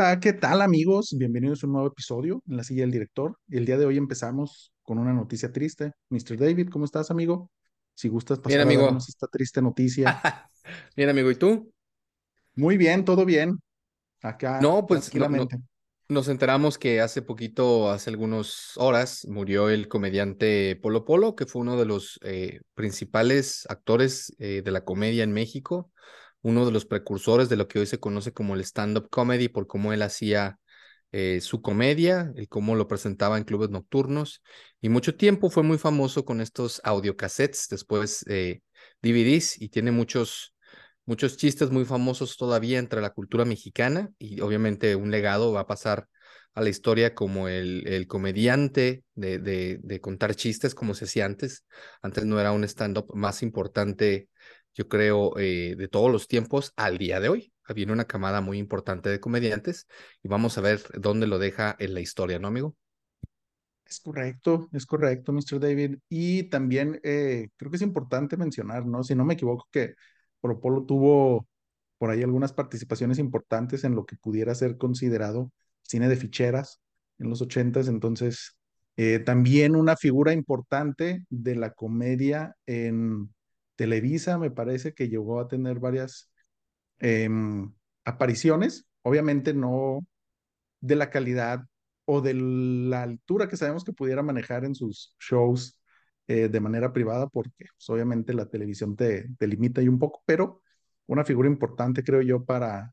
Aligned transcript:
Hola, 0.00 0.18
¿qué 0.18 0.32
tal 0.32 0.62
amigos? 0.62 1.14
Bienvenidos 1.14 1.62
a 1.62 1.66
un 1.66 1.74
nuevo 1.74 1.88
episodio 1.88 2.42
en 2.48 2.56
la 2.56 2.64
silla 2.64 2.84
del 2.84 2.90
director. 2.90 3.36
El 3.50 3.66
día 3.66 3.76
de 3.76 3.84
hoy 3.84 3.98
empezamos 3.98 4.72
con 4.82 4.96
una 4.96 5.12
noticia 5.12 5.52
triste. 5.52 5.92
Mr. 6.08 6.38
David, 6.38 6.70
¿cómo 6.70 6.86
estás, 6.86 7.10
amigo? 7.10 7.50
Si 7.92 8.08
gustas 8.08 8.38
Bien, 8.38 8.60
pasar 8.60 8.60
a 8.60 8.64
darnos 8.64 8.88
amigo. 8.88 8.98
esta 9.06 9.26
triste 9.26 9.60
noticia. 9.60 10.18
Bien, 10.96 11.10
amigo. 11.10 11.30
¿Y 11.30 11.34
tú? 11.34 11.70
Muy 12.54 12.78
bien, 12.78 13.04
todo 13.04 13.26
bien. 13.26 13.60
Acá, 14.22 14.58
No, 14.62 14.86
pues 14.86 15.14
no, 15.14 15.28
nos 16.08 16.28
enteramos 16.28 16.78
que 16.78 17.02
hace 17.02 17.20
poquito, 17.20 17.90
hace 17.90 18.08
algunas 18.08 18.78
horas, 18.78 19.26
murió 19.28 19.68
el 19.68 19.86
comediante 19.86 20.76
Polo 20.80 21.04
Polo, 21.04 21.36
que 21.36 21.44
fue 21.44 21.60
uno 21.60 21.76
de 21.76 21.84
los 21.84 22.18
eh, 22.22 22.60
principales 22.72 23.66
actores 23.68 24.34
eh, 24.38 24.62
de 24.64 24.70
la 24.70 24.82
comedia 24.82 25.24
en 25.24 25.32
México, 25.32 25.92
uno 26.42 26.66
de 26.66 26.72
los 26.72 26.86
precursores 26.86 27.48
de 27.48 27.56
lo 27.56 27.68
que 27.68 27.78
hoy 27.78 27.86
se 27.86 27.98
conoce 27.98 28.32
como 28.32 28.54
el 28.54 28.60
stand-up 28.62 29.08
comedy, 29.10 29.48
por 29.48 29.66
cómo 29.66 29.92
él 29.92 30.02
hacía 30.02 30.58
eh, 31.12 31.40
su 31.40 31.62
comedia, 31.62 32.32
y 32.36 32.46
cómo 32.46 32.76
lo 32.76 32.88
presentaba 32.88 33.38
en 33.38 33.44
clubes 33.44 33.70
nocturnos, 33.70 34.42
y 34.80 34.88
mucho 34.88 35.16
tiempo 35.16 35.50
fue 35.50 35.62
muy 35.62 35.78
famoso 35.78 36.24
con 36.24 36.40
estos 36.40 36.80
audiocassettes, 36.84 37.68
después 37.68 38.24
eh, 38.28 38.62
DVDs, 39.02 39.60
y 39.60 39.68
tiene 39.68 39.90
muchos 39.90 40.54
muchos 41.10 41.36
chistes 41.36 41.72
muy 41.72 41.84
famosos 41.84 42.36
todavía 42.36 42.78
entre 42.78 43.00
la 43.00 43.10
cultura 43.10 43.44
mexicana 43.44 44.10
y 44.18 44.40
obviamente 44.42 44.94
un 44.94 45.10
legado 45.10 45.52
va 45.52 45.62
a 45.62 45.66
pasar 45.66 46.06
a 46.54 46.62
la 46.62 46.68
historia 46.68 47.14
como 47.14 47.48
el, 47.48 47.86
el 47.88 48.06
comediante 48.06 49.02
de, 49.14 49.38
de, 49.38 50.00
contar 50.00 50.36
chistes 50.36 50.74
como 50.74 50.94
se 50.94 51.06
hacía 51.06 51.24
antes. 51.26 51.64
Antes 52.02 52.24
no 52.24 52.40
era 52.40 52.52
un 52.52 52.64
stand-up 52.64 53.14
más 53.14 53.42
importante, 53.42 54.28
yo 54.74 54.88
creo, 54.88 55.36
eh, 55.38 55.74
de 55.76 55.88
todos 55.88 56.10
los 56.10 56.28
tiempos 56.28 56.72
al 56.76 56.98
día 56.98 57.20
de 57.20 57.28
hoy. 57.28 57.52
Viene 57.74 57.92
una 57.92 58.06
camada 58.06 58.40
muy 58.40 58.58
importante 58.58 59.10
de 59.10 59.20
comediantes 59.20 59.86
y 60.24 60.28
vamos 60.28 60.58
a 60.58 60.60
ver 60.60 60.80
dónde 60.98 61.28
lo 61.28 61.38
deja 61.38 61.76
en 61.78 61.94
la 61.94 62.00
historia, 62.00 62.40
¿no, 62.40 62.48
amigo? 62.48 62.74
Es 63.84 64.00
correcto, 64.00 64.68
es 64.72 64.86
correcto, 64.86 65.32
Mr. 65.32 65.60
David. 65.60 65.98
Y 66.08 66.44
también 66.44 67.00
eh, 67.04 67.48
creo 67.56 67.70
que 67.70 67.76
es 67.76 67.82
importante 67.82 68.36
mencionar, 68.36 68.86
¿no? 68.86 69.04
Si 69.04 69.14
no 69.14 69.24
me 69.24 69.34
equivoco, 69.34 69.68
que 69.70 69.94
Polo 70.40 70.60
Polo 70.60 70.84
tuvo 70.84 71.46
por 71.98 72.10
ahí 72.10 72.22
algunas 72.22 72.52
participaciones 72.52 73.18
importantes 73.18 73.84
en 73.84 73.94
lo 73.94 74.06
que 74.06 74.16
pudiera 74.16 74.54
ser 74.54 74.76
considerado 74.78 75.52
cine 75.82 76.08
de 76.08 76.16
ficheras 76.16 76.80
en 77.18 77.30
los 77.30 77.42
ochentas. 77.42 77.88
Entonces, 77.88 78.56
eh, 78.96 79.18
también 79.18 79.76
una 79.76 79.96
figura 79.96 80.32
importante 80.32 81.24
de 81.28 81.56
la 81.56 81.72
comedia 81.72 82.56
en 82.66 83.32
Televisa, 83.80 84.36
me 84.36 84.50
parece 84.50 84.92
que 84.92 85.08
llegó 85.08 85.40
a 85.40 85.48
tener 85.48 85.78
varias 85.80 86.30
em, 86.98 87.72
apariciones. 88.04 88.86
Obviamente 89.02 89.54
no 89.54 90.06
de 90.80 90.96
la 90.96 91.08
calidad 91.10 91.64
o 92.04 92.20
de 92.20 92.34
la 92.34 93.02
altura 93.04 93.48
que 93.48 93.56
sabemos 93.56 93.84
que 93.84 93.94
pudiera 93.94 94.22
manejar 94.22 94.66
en 94.66 94.74
sus 94.74 95.16
shows 95.18 95.80
eh, 96.28 96.48
de 96.50 96.60
manera 96.60 96.92
privada, 96.92 97.28
porque 97.28 97.52
pues, 97.74 97.88
obviamente 97.88 98.34
la 98.34 98.50
televisión 98.50 98.96
te, 98.96 99.30
te 99.38 99.46
limita 99.46 99.80
y 99.82 99.88
un 99.88 99.98
poco, 99.98 100.22
pero 100.26 100.62
una 101.06 101.24
figura 101.24 101.48
importante, 101.48 102.04
creo 102.04 102.20
yo, 102.20 102.44
para 102.44 102.92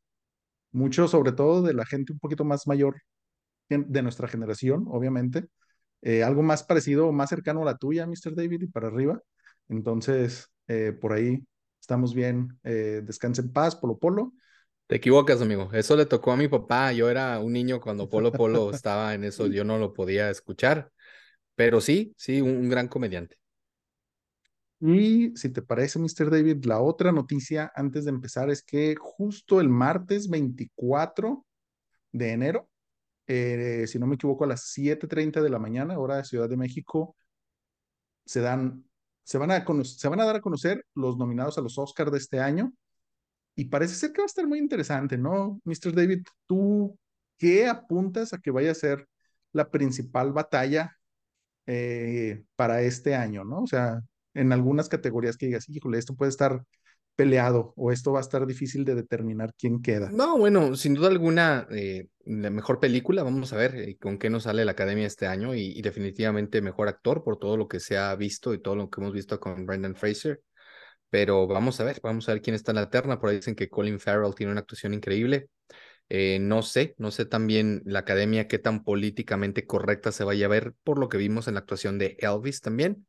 muchos, 0.71 1.11
sobre 1.11 1.33
todo 1.33 1.63
de 1.63 1.73
la 1.73 1.85
gente 1.85 2.13
un 2.13 2.19
poquito 2.19 2.45
más 2.45 2.65
mayor 2.67 3.01
de 3.69 4.01
nuestra 4.03 4.29
generación, 4.29 4.85
obviamente. 4.87 5.47
Eh, 6.01 6.23
algo 6.23 6.43
más 6.43 6.63
parecido, 6.63 7.11
más 7.11 7.29
cercano 7.29 7.63
a 7.63 7.65
la 7.65 7.77
tuya, 7.77 8.07
Mr. 8.07 8.35
David, 8.35 8.61
y 8.63 8.67
para 8.67 8.87
arriba. 8.87 9.21
Entonces, 9.69 10.49
eh, 10.67 10.93
por 10.99 11.13
ahí 11.13 11.43
estamos 11.79 12.13
bien. 12.13 12.59
Eh, 12.63 13.01
descansa 13.03 13.41
en 13.41 13.51
paz, 13.51 13.75
Polo 13.75 13.97
Polo. 13.97 14.33
Te 14.87 14.95
equivocas, 14.95 15.41
amigo. 15.41 15.69
Eso 15.73 15.95
le 15.95 16.05
tocó 16.05 16.31
a 16.31 16.37
mi 16.37 16.47
papá. 16.47 16.93
Yo 16.93 17.09
era 17.09 17.39
un 17.39 17.53
niño 17.53 17.79
cuando 17.81 18.09
Polo 18.09 18.31
Polo 18.31 18.71
estaba 18.71 19.13
en 19.13 19.23
eso, 19.23 19.47
yo 19.47 19.63
no 19.63 19.77
lo 19.77 19.93
podía 19.93 20.29
escuchar. 20.29 20.91
Pero 21.55 21.81
sí, 21.81 22.13
sí, 22.17 22.41
un, 22.41 22.51
un 22.51 22.69
gran 22.69 22.87
comediante. 22.87 23.37
Y 24.79 25.35
si 25.35 25.49
te 25.49 25.61
parece, 25.61 25.97
Mr. 25.97 26.29
David, 26.29 26.65
la 26.65 26.81
otra 26.81 27.11
noticia 27.11 27.71
antes 27.75 28.05
de 28.05 28.11
empezar 28.11 28.49
es 28.51 28.61
que 28.61 28.95
justo 28.95 29.59
el 29.59 29.69
martes 29.69 30.29
24 30.29 31.45
de 32.11 32.31
enero, 32.31 32.69
eh, 33.27 33.85
si 33.87 33.99
no 33.99 34.07
me 34.07 34.15
equivoco, 34.15 34.43
a 34.43 34.47
las 34.47 34.65
7:30 34.71 35.41
de 35.41 35.49
la 35.49 35.59
mañana, 35.59 35.97
hora 35.99 36.17
de 36.17 36.25
Ciudad 36.25 36.49
de 36.49 36.57
México, 36.57 37.15
se 38.25 38.41
dan, 38.41 38.85
se 39.27 39.37
van 39.37 39.51
a, 39.51 39.65
se 39.83 40.07
van 40.07 40.21
a 40.21 40.25
dar 40.25 40.37
a 40.37 40.41
conocer 40.41 40.85
los 40.95 41.17
nominados 41.17 41.57
a 41.57 41.61
los 41.61 41.77
Oscars 41.77 42.13
de 42.13 42.17
este 42.17 42.39
año. 42.39 42.73
Y 43.55 43.65
parece 43.65 43.95
ser 43.95 44.13
que 44.13 44.21
va 44.21 44.23
a 44.23 44.27
estar 44.27 44.47
muy 44.47 44.57
interesante, 44.57 45.17
¿no? 45.17 45.59
Mr. 45.65 45.93
David, 45.93 46.23
¿tú 46.47 46.97
qué 47.37 47.67
apuntas 47.67 48.31
a 48.31 48.37
que 48.37 48.51
vaya 48.51 48.71
a 48.71 48.75
ser 48.75 49.05
la 49.51 49.69
principal 49.69 50.31
batalla 50.31 50.97
eh, 51.65 52.45
para 52.55 52.81
este 52.83 53.15
año, 53.15 53.43
¿no? 53.43 53.63
O 53.63 53.67
sea, 53.67 54.01
en 54.33 54.53
algunas 54.53 54.87
categorías 54.87 55.35
que 55.35 55.47
digas, 55.47 55.67
híjole, 55.67 55.97
esto 55.97 56.15
puede 56.15 56.29
estar 56.29 56.63
peleado 57.17 57.73
o 57.75 57.91
esto 57.91 58.13
va 58.13 58.19
a 58.19 58.21
estar 58.21 58.45
difícil 58.45 58.85
de 58.85 58.95
determinar 58.95 59.53
quién 59.57 59.81
queda. 59.81 60.09
No, 60.11 60.37
bueno, 60.37 60.75
sin 60.75 60.93
duda 60.93 61.09
alguna, 61.09 61.67
eh, 61.71 62.07
la 62.25 62.51
mejor 62.51 62.79
película, 62.79 63.23
vamos 63.23 63.51
a 63.51 63.57
ver 63.57 63.75
eh, 63.75 63.97
con 63.99 64.19
qué 64.19 64.29
nos 64.29 64.43
sale 64.43 64.63
la 64.63 64.73
academia 64.73 65.07
este 65.07 65.25
año 65.25 65.55
y, 65.55 65.81
definitivamente 65.81 66.61
mejor 66.61 66.87
actor 66.87 67.23
por 67.23 67.37
todo 67.39 67.57
lo 67.57 67.67
que 67.67 67.79
se 67.79 67.97
ha 67.97 68.15
visto 68.15 68.53
y 68.53 68.61
todo 68.61 68.75
lo 68.75 68.89
que 68.89 69.01
hemos 69.01 69.13
visto 69.13 69.39
con 69.39 69.65
Brendan 69.65 69.95
Fraser. 69.95 70.41
Pero 71.09 71.47
vamos 71.47 71.79
a 71.79 71.85
ver, 71.85 71.99
vamos 72.03 72.29
a 72.29 72.33
ver 72.33 72.41
quién 72.41 72.55
está 72.55 72.71
en 72.71 72.75
la 72.77 72.89
terna. 72.89 73.19
Por 73.19 73.29
ahí 73.29 73.37
dicen 73.37 73.55
que 73.55 73.69
Colin 73.69 73.99
Farrell 73.99 74.35
tiene 74.35 74.51
una 74.51 74.61
actuación 74.61 74.93
increíble. 74.93 75.49
Eh, 76.09 76.39
no 76.39 76.61
sé, 76.61 76.95
no 76.97 77.11
sé 77.11 77.25
también 77.25 77.81
la 77.85 77.99
academia 77.99 78.47
qué 78.47 78.59
tan 78.59 78.83
políticamente 78.83 79.65
correcta 79.65 80.11
se 80.11 80.23
vaya 80.23 80.45
a 80.45 80.49
ver 80.49 80.73
por 80.83 80.99
lo 80.99 81.09
que 81.09 81.17
vimos 81.17 81.47
en 81.47 81.55
la 81.55 81.61
actuación 81.61 81.97
de 81.97 82.17
Elvis 82.19 82.61
también. 82.61 83.07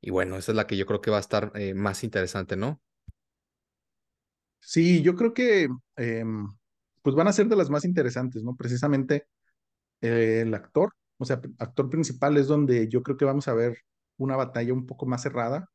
Y 0.00 0.10
bueno, 0.10 0.36
esa 0.36 0.52
es 0.52 0.56
la 0.56 0.66
que 0.66 0.76
yo 0.76 0.86
creo 0.86 1.00
que 1.00 1.10
va 1.10 1.16
a 1.18 1.20
estar 1.20 1.52
más 1.74 2.04
interesante, 2.04 2.56
¿no? 2.56 2.80
Sí, 4.60 5.02
yo 5.02 5.14
creo 5.16 5.32
que 5.34 5.68
eh, 5.96 6.24
pues 7.02 7.16
van 7.16 7.28
a 7.28 7.32
ser 7.32 7.48
de 7.48 7.56
las 7.56 7.70
más 7.70 7.84
interesantes, 7.84 8.42
¿no? 8.42 8.56
Precisamente 8.56 9.26
eh, 10.02 10.42
el 10.46 10.54
actor, 10.54 10.92
o 11.18 11.24
sea, 11.24 11.40
actor 11.58 11.90
principal 11.90 12.36
es 12.38 12.48
donde 12.48 12.88
yo 12.88 13.02
creo 13.02 13.16
que 13.16 13.24
vamos 13.26 13.48
a 13.48 13.54
ver 13.54 13.78
una 14.18 14.36
batalla 14.36 14.72
un 14.74 14.86
poco 14.86 15.06
más 15.06 15.22
cerrada 15.22 15.68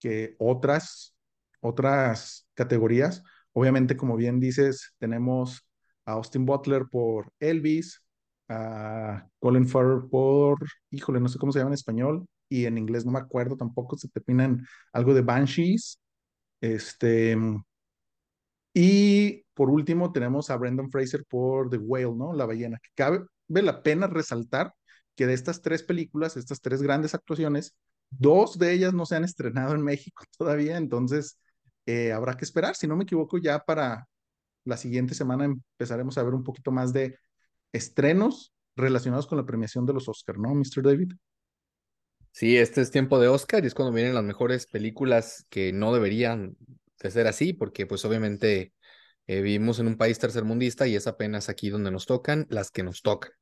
que 0.00 0.36
otras, 0.38 1.16
otras 1.60 2.48
categorías. 2.54 3.22
Obviamente, 3.52 3.96
como 3.96 4.16
bien 4.16 4.40
dices, 4.40 4.94
tenemos 4.98 5.66
a 6.06 6.12
Austin 6.14 6.46
Butler 6.46 6.84
por 6.90 7.32
Elvis, 7.40 8.02
a 8.48 9.28
Colin 9.40 9.68
Farrell 9.68 10.08
por, 10.10 10.58
híjole, 10.90 11.20
no 11.20 11.28
sé 11.28 11.38
cómo 11.38 11.52
se 11.52 11.60
llama 11.60 11.70
en 11.70 11.74
español, 11.74 12.26
y 12.48 12.66
en 12.66 12.78
inglés 12.78 13.06
no 13.06 13.12
me 13.12 13.18
acuerdo 13.20 13.56
tampoco, 13.56 13.96
se 13.98 14.08
termina 14.08 14.44
en 14.46 14.66
algo 14.92 15.14
de 15.14 15.22
Banshees. 15.22 16.00
Este, 16.60 17.36
y 18.74 19.44
por 19.54 19.70
último 19.70 20.12
tenemos 20.12 20.50
a 20.50 20.56
Brendan 20.56 20.90
Fraser 20.90 21.24
por 21.28 21.70
The 21.70 21.78
Whale, 21.78 22.14
¿no? 22.14 22.32
La 22.32 22.46
ballena, 22.46 22.78
que 22.78 22.90
cabe 22.94 23.20
la 23.48 23.82
pena 23.82 24.06
resaltar 24.06 24.74
que 25.14 25.26
de 25.26 25.34
estas 25.34 25.60
tres 25.60 25.82
películas, 25.82 26.36
estas 26.36 26.60
tres 26.60 26.82
grandes 26.82 27.14
actuaciones, 27.14 27.74
dos 28.10 28.58
de 28.58 28.72
ellas 28.72 28.94
no 28.94 29.04
se 29.06 29.16
han 29.16 29.24
estrenado 29.24 29.74
en 29.74 29.82
México 29.82 30.24
todavía, 30.38 30.76
entonces 30.76 31.38
eh, 31.86 32.12
habrá 32.12 32.36
que 32.36 32.44
esperar. 32.44 32.74
Si 32.76 32.86
no 32.86 32.96
me 32.96 33.04
equivoco, 33.04 33.38
ya 33.38 33.58
para 33.58 34.08
la 34.64 34.76
siguiente 34.76 35.14
semana 35.14 35.44
empezaremos 35.44 36.16
a 36.18 36.22
ver 36.22 36.34
un 36.34 36.44
poquito 36.44 36.70
más 36.70 36.92
de 36.92 37.18
estrenos 37.72 38.52
relacionados 38.76 39.26
con 39.26 39.38
la 39.38 39.44
premiación 39.44 39.84
de 39.86 39.92
los 39.92 40.08
Oscars, 40.08 40.38
¿no, 40.38 40.54
Mr. 40.54 40.82
David? 40.82 41.12
Sí, 42.30 42.56
este 42.56 42.80
es 42.80 42.90
tiempo 42.90 43.18
de 43.18 43.28
Oscar 43.28 43.62
y 43.62 43.66
es 43.66 43.74
cuando 43.74 43.92
vienen 43.92 44.14
las 44.14 44.24
mejores 44.24 44.66
películas 44.66 45.44
que 45.50 45.72
no 45.72 45.92
deberían 45.92 46.56
de 47.08 47.12
ser 47.12 47.26
así, 47.26 47.52
porque 47.52 47.86
pues 47.86 48.04
obviamente 48.04 48.72
eh, 49.26 49.40
vivimos 49.42 49.78
en 49.78 49.86
un 49.88 49.96
país 49.96 50.18
tercermundista 50.18 50.86
y 50.86 50.96
es 50.96 51.06
apenas 51.06 51.48
aquí 51.48 51.70
donde 51.70 51.90
nos 51.90 52.06
tocan 52.06 52.46
las 52.50 52.70
que 52.70 52.82
nos 52.82 53.02
tocan, 53.02 53.32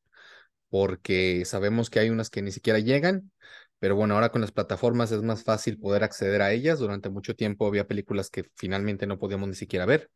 porque 0.68 1.44
sabemos 1.44 1.90
que 1.90 2.00
hay 2.00 2.10
unas 2.10 2.30
que 2.30 2.42
ni 2.42 2.52
siquiera 2.52 2.78
llegan, 2.78 3.32
pero 3.80 3.96
bueno, 3.96 4.14
ahora 4.14 4.30
con 4.30 4.42
las 4.42 4.52
plataformas 4.52 5.10
es 5.10 5.22
más 5.22 5.42
fácil 5.42 5.78
poder 5.78 6.04
acceder 6.04 6.42
a 6.42 6.52
ellas. 6.52 6.78
Durante 6.78 7.08
mucho 7.08 7.34
tiempo 7.34 7.66
había 7.66 7.86
películas 7.88 8.30
que 8.30 8.44
finalmente 8.54 9.06
no 9.06 9.18
podíamos 9.18 9.48
ni 9.48 9.54
siquiera 9.54 9.86
ver. 9.86 10.10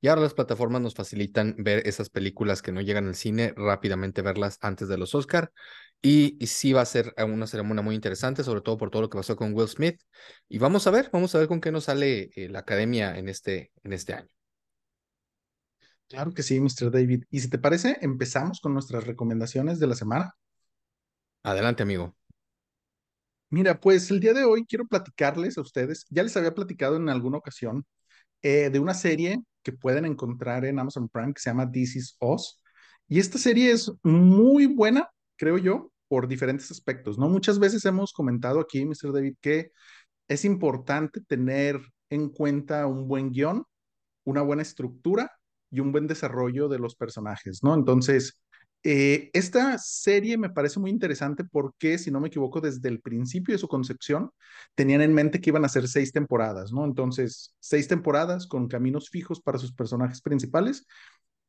Y 0.00 0.08
ahora 0.08 0.22
las 0.22 0.32
plataformas 0.34 0.80
nos 0.80 0.94
facilitan 0.94 1.54
ver 1.58 1.86
esas 1.86 2.08
películas 2.08 2.62
que 2.62 2.72
no 2.72 2.80
llegan 2.80 3.06
al 3.06 3.14
cine, 3.14 3.52
rápidamente 3.56 4.22
verlas 4.22 4.58
antes 4.62 4.88
de 4.88 4.96
los 4.96 5.14
Oscar. 5.14 5.52
Y, 6.00 6.38
y, 6.42 6.46
sí 6.46 6.72
va 6.72 6.80
a 6.80 6.86
ser 6.86 7.12
una 7.18 7.46
ceremonia 7.46 7.82
muy 7.82 7.94
interesante, 7.94 8.42
sobre 8.42 8.62
todo 8.62 8.78
por 8.78 8.90
todo 8.90 9.02
lo 9.02 9.10
que 9.10 9.18
pasó 9.18 9.36
con 9.36 9.52
Will 9.52 9.68
Smith. 9.68 10.00
Y 10.48 10.56
vamos 10.56 10.86
a 10.86 10.90
ver, 10.90 11.10
vamos 11.12 11.34
a 11.34 11.38
ver 11.38 11.48
con 11.48 11.60
qué 11.60 11.70
nos 11.70 11.84
sale 11.84 12.30
eh, 12.34 12.48
la 12.48 12.60
academia 12.60 13.18
en 13.18 13.28
este, 13.28 13.70
en 13.84 13.92
este 13.92 14.14
año. 14.14 14.30
Claro 16.08 16.32
que 16.32 16.42
sí, 16.42 16.58
Mr. 16.58 16.90
David. 16.90 17.24
Y 17.30 17.40
si 17.40 17.50
te 17.50 17.58
parece, 17.58 17.98
empezamos 18.00 18.60
con 18.60 18.72
nuestras 18.72 19.04
recomendaciones 19.04 19.78
de 19.78 19.86
la 19.86 19.94
semana. 19.94 20.34
Adelante, 21.42 21.82
amigo. 21.82 22.16
Mira, 23.50 23.80
pues 23.80 24.10
el 24.10 24.20
día 24.20 24.32
de 24.32 24.44
hoy 24.44 24.64
quiero 24.64 24.86
platicarles 24.86 25.58
a 25.58 25.62
ustedes, 25.62 26.06
ya 26.10 26.22
les 26.22 26.36
había 26.36 26.54
platicado 26.54 26.96
en 26.96 27.08
alguna 27.08 27.38
ocasión, 27.38 27.84
eh, 28.42 28.70
de 28.70 28.78
una 28.80 28.94
serie 28.94 29.40
que 29.62 29.72
pueden 29.72 30.04
encontrar 30.06 30.64
en 30.64 30.78
Amazon 30.78 31.08
Prime 31.08 31.34
que 31.34 31.40
se 31.40 31.50
llama 31.50 31.70
This 31.70 31.96
Is 31.96 32.16
Us. 32.20 32.60
Y 33.08 33.18
esta 33.20 33.38
serie 33.38 33.72
es 33.72 33.92
muy 34.02 34.66
buena, 34.66 35.10
creo 35.36 35.58
yo, 35.58 35.92
por 36.08 36.28
diferentes 36.28 36.70
aspectos, 36.70 37.18
¿no? 37.18 37.28
Muchas 37.28 37.58
veces 37.58 37.84
hemos 37.84 38.12
comentado 38.12 38.60
aquí, 38.60 38.84
Mr. 38.84 39.12
David, 39.12 39.36
que 39.40 39.72
es 40.28 40.44
importante 40.44 41.20
tener 41.22 41.80
en 42.10 42.30
cuenta 42.30 42.86
un 42.86 43.08
buen 43.08 43.30
guion, 43.32 43.64
una 44.24 44.42
buena 44.42 44.62
estructura 44.62 45.32
y 45.70 45.80
un 45.80 45.92
buen 45.92 46.06
desarrollo 46.06 46.68
de 46.68 46.78
los 46.78 46.96
personajes, 46.96 47.62
¿no? 47.62 47.74
Entonces, 47.74 48.40
eh, 48.82 49.30
esta 49.32 49.76
serie 49.78 50.38
me 50.38 50.50
parece 50.50 50.80
muy 50.80 50.90
interesante 50.90 51.44
porque, 51.44 51.98
si 51.98 52.10
no 52.10 52.20
me 52.20 52.28
equivoco, 52.28 52.60
desde 52.60 52.88
el 52.88 53.00
principio 53.00 53.54
de 53.54 53.58
su 53.58 53.68
concepción 53.68 54.30
tenían 54.74 55.02
en 55.02 55.14
mente 55.14 55.40
que 55.40 55.50
iban 55.50 55.64
a 55.64 55.68
ser 55.68 55.86
seis 55.88 56.12
temporadas, 56.12 56.72
¿no? 56.72 56.84
Entonces, 56.84 57.54
seis 57.60 57.88
temporadas 57.88 58.46
con 58.46 58.68
caminos 58.68 59.10
fijos 59.10 59.40
para 59.40 59.58
sus 59.58 59.72
personajes 59.72 60.22
principales 60.22 60.86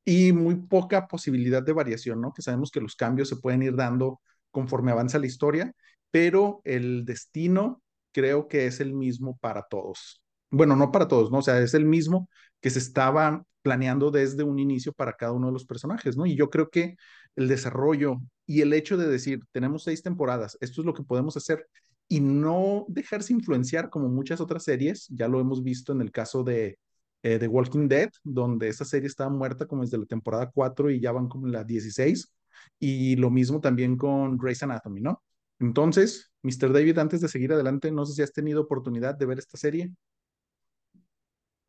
y 0.06 0.34
muy 0.34 0.56
poca 0.56 1.08
posibilidad 1.08 1.64
de 1.64 1.74
variación, 1.74 2.22
¿no? 2.22 2.34
Que 2.34 2.42
sabemos 2.42 2.72
que 2.72 2.82
los 2.82 2.96
cambios 2.96 3.30
se 3.30 3.38
pueden 3.38 3.64
ir 3.64 3.76
dando 3.76 4.22
conforme 4.52 4.92
avanza 4.92 5.20
la 5.20 5.28
historia, 5.28 5.74
pero 6.12 6.62
el 6.66 7.06
destino 7.06 7.82
creo 8.12 8.48
que 8.48 8.66
es 8.66 8.80
el 8.80 8.94
mismo 8.94 9.38
para 9.38 9.64
todos. 9.64 10.22
Bueno, 10.50 10.76
no 10.76 10.92
para 10.92 11.08
todos, 11.08 11.32
¿no? 11.32 11.38
O 11.40 11.42
sea, 11.42 11.60
es 11.62 11.74
el 11.74 11.86
mismo 11.86 12.30
que 12.60 12.70
se 12.70 12.80
estaba 12.80 13.44
planeando 13.62 14.12
desde 14.12 14.44
un 14.44 14.60
inicio 14.60 14.92
para 14.94 15.14
cada 15.14 15.32
uno 15.34 15.48
de 15.48 15.54
los 15.54 15.66
personajes, 15.66 16.18
¿no? 16.18 16.26
Y 16.26 16.36
yo 16.36 16.50
creo 16.50 16.70
que 16.70 16.96
el 17.36 17.48
desarrollo 17.48 18.18
y 18.46 18.62
el 18.62 18.74
hecho 18.74 18.98
de 18.98 19.08
decir, 19.08 19.40
tenemos 19.52 19.84
seis 19.84 20.04
temporadas, 20.04 20.58
esto 20.62 20.82
es 20.82 20.86
lo 20.86 20.94
que 20.94 21.04
podemos 21.04 21.38
hacer 21.38 21.68
y 22.08 22.20
no 22.20 22.86
dejarse 22.90 23.34
influenciar 23.34 23.90
como 23.90 24.10
muchas 24.10 24.42
otras 24.42 24.64
series, 24.64 25.08
ya 25.10 25.28
lo 25.28 25.40
hemos 25.40 25.64
visto 25.64 25.94
en 25.94 26.02
el 26.02 26.12
caso 26.12 26.44
de 26.44 26.78
eh, 27.24 27.40
The 27.40 27.48
Walking 27.48 27.88
Dead, 27.88 28.10
donde 28.24 28.68
esa 28.68 28.84
serie 28.84 29.08
estaba 29.08 29.30
muerta 29.30 29.66
como 29.66 29.84
desde 29.84 29.98
la 29.98 30.06
temporada 30.06 30.52
4 30.54 30.90
y 30.90 31.00
ya 31.00 31.12
van 31.12 31.30
como 31.30 31.48
en 31.48 31.54
la 31.54 31.64
16, 31.64 32.34
y 32.80 33.16
lo 33.16 33.30
mismo 33.30 33.62
también 33.62 33.96
con 33.96 34.38
Grey's 34.38 34.64
Anatomy, 34.64 35.02
¿no? 35.02 35.24
Entonces, 35.60 36.32
Mr. 36.44 36.74
David, 36.74 36.98
antes 36.98 37.22
de 37.22 37.28
seguir 37.28 37.54
adelante, 37.54 37.92
no 37.92 38.06
sé 38.06 38.14
si 38.16 38.22
has 38.24 38.34
tenido 38.34 38.62
oportunidad 38.62 39.16
de 39.16 39.26
ver 39.28 39.40
esta 39.40 39.58
serie. 39.58 39.92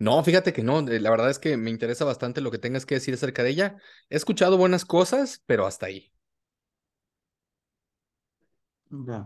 No, 0.03 0.23
fíjate 0.25 0.53
que 0.53 0.65
no, 0.65 0.83
la 0.83 1.11
verdad 1.11 1.31
es 1.31 1.39
que 1.39 1.57
me 1.57 1.71
interesa 1.71 2.05
bastante 2.05 2.41
lo 2.41 2.51
que 2.51 2.59
tengas 2.59 2.85
que 2.87 2.97
decir 2.97 3.15
acerca 3.15 3.45
de 3.45 3.51
ella. 3.51 3.77
He 4.11 4.17
escuchado 4.17 4.59
buenas 4.59 4.85
cosas, 4.85 5.43
pero 5.47 5.65
hasta 5.65 5.87
ahí. 5.87 6.13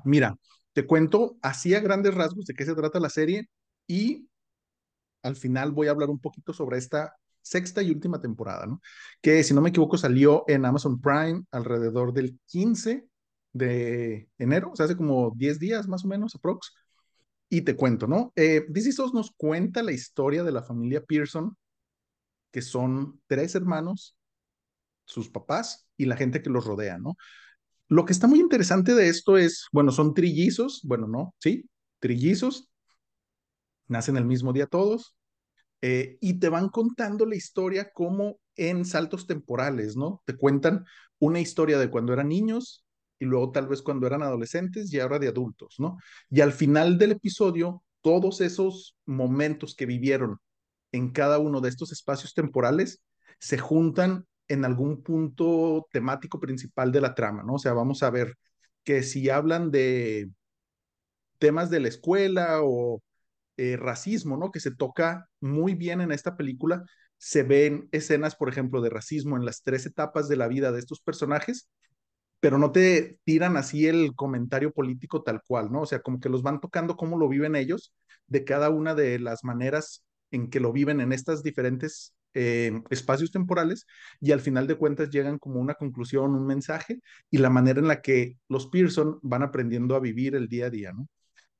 Mira, 0.05 0.37
te 0.73 0.87
cuento 0.87 1.37
así 1.43 1.75
a 1.75 1.81
grandes 1.81 2.14
rasgos 2.14 2.46
de 2.46 2.55
qué 2.55 2.64
se 2.64 2.75
trata 2.75 3.00
la 3.00 3.08
serie 3.11 3.49
y 3.87 4.28
al 5.23 5.37
final 5.37 5.73
voy 5.73 5.88
a 5.88 5.93
hablar 5.93 6.11
un 6.11 6.20
poquito 6.20 6.52
sobre 6.52 6.78
esta 6.78 7.17
sexta 7.43 7.82
y 7.82 7.90
última 7.90 8.20
temporada, 8.20 8.67
¿no? 8.67 8.81
Que 9.23 9.43
si 9.44 9.55
no 9.55 9.61
me 9.61 9.70
equivoco 9.70 9.99
salió 9.99 10.44
en 10.49 10.64
Amazon 10.64 11.00
Prime 11.00 11.44
alrededor 11.50 12.12
del 12.12 12.38
15 12.46 13.08
de 13.52 14.28
enero, 14.38 14.73
o 14.73 14.76
sea, 14.76 14.87
hace 14.87 14.96
como 14.96 15.32
10 15.37 15.58
días 15.58 15.88
más 15.88 16.05
o 16.05 16.08
menos, 16.08 16.34
aprox. 16.34 16.75
Y 17.49 17.63
te 17.63 17.77
cuento, 17.77 18.07
¿no? 18.07 18.33
Eh, 18.37 18.67
Is 18.75 18.99
Us 18.99 19.15
nos 19.15 19.31
cuenta 19.31 19.83
la 19.83 19.93
historia 19.93 20.43
de 20.43 20.53
la 20.53 20.63
familia 20.63 21.05
Pearson, 21.05 21.57
que 22.51 22.63
son 22.63 23.21
tres 23.27 23.55
hermanos, 23.55 24.17
sus 25.05 25.29
papás 25.31 25.89
y 25.97 26.07
la 26.07 26.17
gente 26.17 26.43
que 26.43 26.51
los 26.51 26.65
rodea, 26.65 26.99
¿no? 26.99 27.17
Lo 27.89 28.05
que 28.05 28.13
está 28.13 28.27
muy 28.27 28.41
interesante 28.41 28.95
de 28.95 29.09
esto 29.09 29.39
es, 29.39 29.67
bueno, 29.73 29.93
son 29.93 30.13
trillizos, 30.15 30.81
bueno, 30.83 31.07
no, 31.07 31.35
sí, 31.39 31.69
trillizos, 32.01 32.69
nacen 33.87 34.17
el 34.17 34.25
mismo 34.25 34.53
día 34.53 34.67
todos, 34.67 35.15
eh, 35.83 36.19
y 36.21 36.41
te 36.41 36.49
van 36.49 36.69
contando 36.69 37.27
la 37.27 37.37
historia 37.37 37.93
como 37.93 38.41
en 38.57 38.85
saltos 38.85 39.27
temporales, 39.27 39.97
¿no? 39.97 40.23
Te 40.25 40.37
cuentan 40.37 40.85
una 41.19 41.41
historia 41.41 41.79
de 41.79 41.91
cuando 41.91 42.13
eran 42.13 42.29
niños 42.29 42.86
y 43.19 43.25
luego 43.25 43.51
tal 43.53 43.69
vez 43.69 43.83
cuando 43.83 44.07
eran 44.07 44.23
adolescentes 44.23 44.93
y 44.93 45.01
ahora 45.01 45.19
de 45.19 45.29
adultos, 45.29 45.77
¿no? 45.79 45.99
Y 46.31 46.41
al 46.41 46.53
final 46.53 46.99
del 46.99 47.13
episodio, 47.13 47.83
todos 48.01 48.41
esos 48.41 48.97
momentos 49.07 49.75
que 49.75 49.87
vivieron 49.87 50.39
en 50.93 51.11
cada 51.11 51.39
uno 51.39 51.61
de 51.61 51.69
estos 51.69 51.93
espacios 51.93 52.35
temporales 52.35 53.03
se 53.39 53.59
juntan 53.59 54.27
en 54.49 54.65
algún 54.65 55.03
punto 55.03 55.87
temático 55.91 56.41
principal 56.41 56.93
de 56.93 57.01
la 57.01 57.15
trama, 57.15 57.43
¿no? 57.43 57.55
O 57.55 57.59
sea, 57.59 57.73
vamos 57.73 58.03
a 58.03 58.11
ver 58.11 58.37
que 58.85 59.03
si 59.03 59.29
hablan 59.31 59.71
de 59.71 60.31
temas 61.39 61.71
de 61.71 61.81
la 61.81 61.89
escuela 61.89 62.61
o 62.62 63.03
eh, 63.57 63.77
racismo, 63.77 64.37
¿no? 64.37 64.51
Que 64.53 64.61
se 64.61 64.75
toca 64.75 65.29
muy 65.41 65.75
bien 65.75 66.01
en 66.01 66.12
esta 66.12 66.37
película. 66.37 66.85
Se 67.19 67.43
ven 67.43 67.89
escenas, 67.93 68.37
por 68.37 68.49
ejemplo, 68.49 68.81
de 68.81 68.91
racismo 68.91 69.37
en 69.37 69.45
las 69.45 69.62
tres 69.62 69.87
etapas 69.87 70.29
de 70.29 70.37
la 70.37 70.49
vida 70.49 70.73
de 70.73 70.79
estos 70.79 71.01
personajes, 71.01 71.69
pero 72.41 72.59
no 72.59 72.73
te 72.73 73.19
tiran 73.25 73.56
así 73.56 73.87
el 73.87 74.15
comentario 74.15 74.73
político 74.73 75.23
tal 75.23 75.43
cual, 75.47 75.71
¿no? 75.73 75.83
O 75.83 75.87
sea, 75.87 76.00
como 76.00 76.21
que 76.21 76.29
los 76.29 76.43
van 76.43 76.61
tocando 76.61 76.97
cómo 76.97 77.19
lo 77.19 77.29
viven 77.29 77.56
ellos, 77.56 77.94
de 78.27 78.44
cada 78.44 78.71
una 78.71 78.94
de 78.94 79.19
las 79.19 79.44
maneras 79.44 80.05
en 80.31 80.50
que 80.50 80.61
lo 80.61 80.73
viven 80.73 81.00
en 81.00 81.12
estas 81.12 81.43
diferentes 81.43 82.15
eh, 82.35 82.73
espacios 82.91 83.31
temporales 83.31 83.87
y 84.21 84.33
al 84.33 84.41
final 84.41 84.67
de 84.67 84.77
cuentas 84.77 85.11
llegan 85.11 85.38
como 85.38 85.61
una 85.61 85.75
conclusión, 85.75 86.35
un 86.35 86.47
mensaje 86.47 87.00
y 87.31 87.38
la 87.38 87.50
manera 87.50 87.81
en 87.81 87.88
la 87.88 88.03
que 88.03 88.37
los 88.49 88.67
Pearson 88.69 89.19
van 89.23 89.43
aprendiendo 89.43 89.97
a 89.97 90.00
vivir 90.00 90.35
el 90.35 90.49
día 90.49 90.67
a 90.67 90.71
día, 90.71 90.93
¿no? 90.93 91.09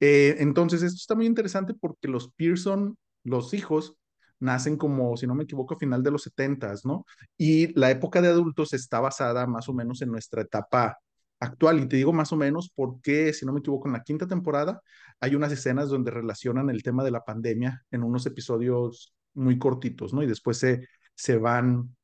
Eh, 0.01 0.37
entonces, 0.41 0.83
esto 0.83 0.97
está 0.97 1.15
muy 1.15 1.27
interesante 1.27 1.75
porque 1.75 2.09
los 2.09 2.31
Pearson, 2.33 2.99
los 3.25 3.55
hijos, 3.55 3.97
nacen 4.41 4.77
como, 4.77 5.17
si 5.17 5.27
no 5.27 5.35
me 5.35 5.45
equivoco, 5.45 5.75
a 5.75 5.79
final 5.79 6.03
de 6.03 6.11
los 6.11 6.23
70, 6.23 6.73
¿no? 6.85 7.05
Y 7.37 7.79
la 7.79 7.91
época 7.91 8.21
de 8.21 8.29
adultos 8.29 8.73
está 8.75 9.01
basada 9.01 9.47
más 9.47 9.69
o 9.69 9.75
menos 9.75 10.03
en 10.03 10.11
nuestra 10.11 10.43
etapa 10.43 10.99
actual. 11.41 11.81
Y 11.81 11.89
te 11.89 11.97
digo 11.97 12.13
más 12.13 12.33
o 12.33 12.37
menos 12.37 12.71
porque, 12.75 13.33
si 13.33 13.47
no 13.47 13.53
me 13.53 13.61
equivoco, 13.61 13.89
en 13.89 13.95
la 13.95 14.03
quinta 14.03 14.27
temporada 14.27 14.81
hay 15.21 15.35
unas 15.35 15.53
escenas 15.53 15.89
donde 15.89 16.11
relacionan 16.11 16.71
el 16.71 16.83
tema 16.83 17.05
de 17.05 17.11
la 17.11 17.25
pandemia 17.25 17.85
en 17.91 18.03
unos 18.03 18.27
episodios 18.27 19.15
muy 19.35 19.59
cortitos, 19.59 20.13
¿no? 20.13 20.23
Y 20.23 20.27
después 20.27 20.59
se, 20.59 20.87
se 21.15 21.37
van, 21.37 21.97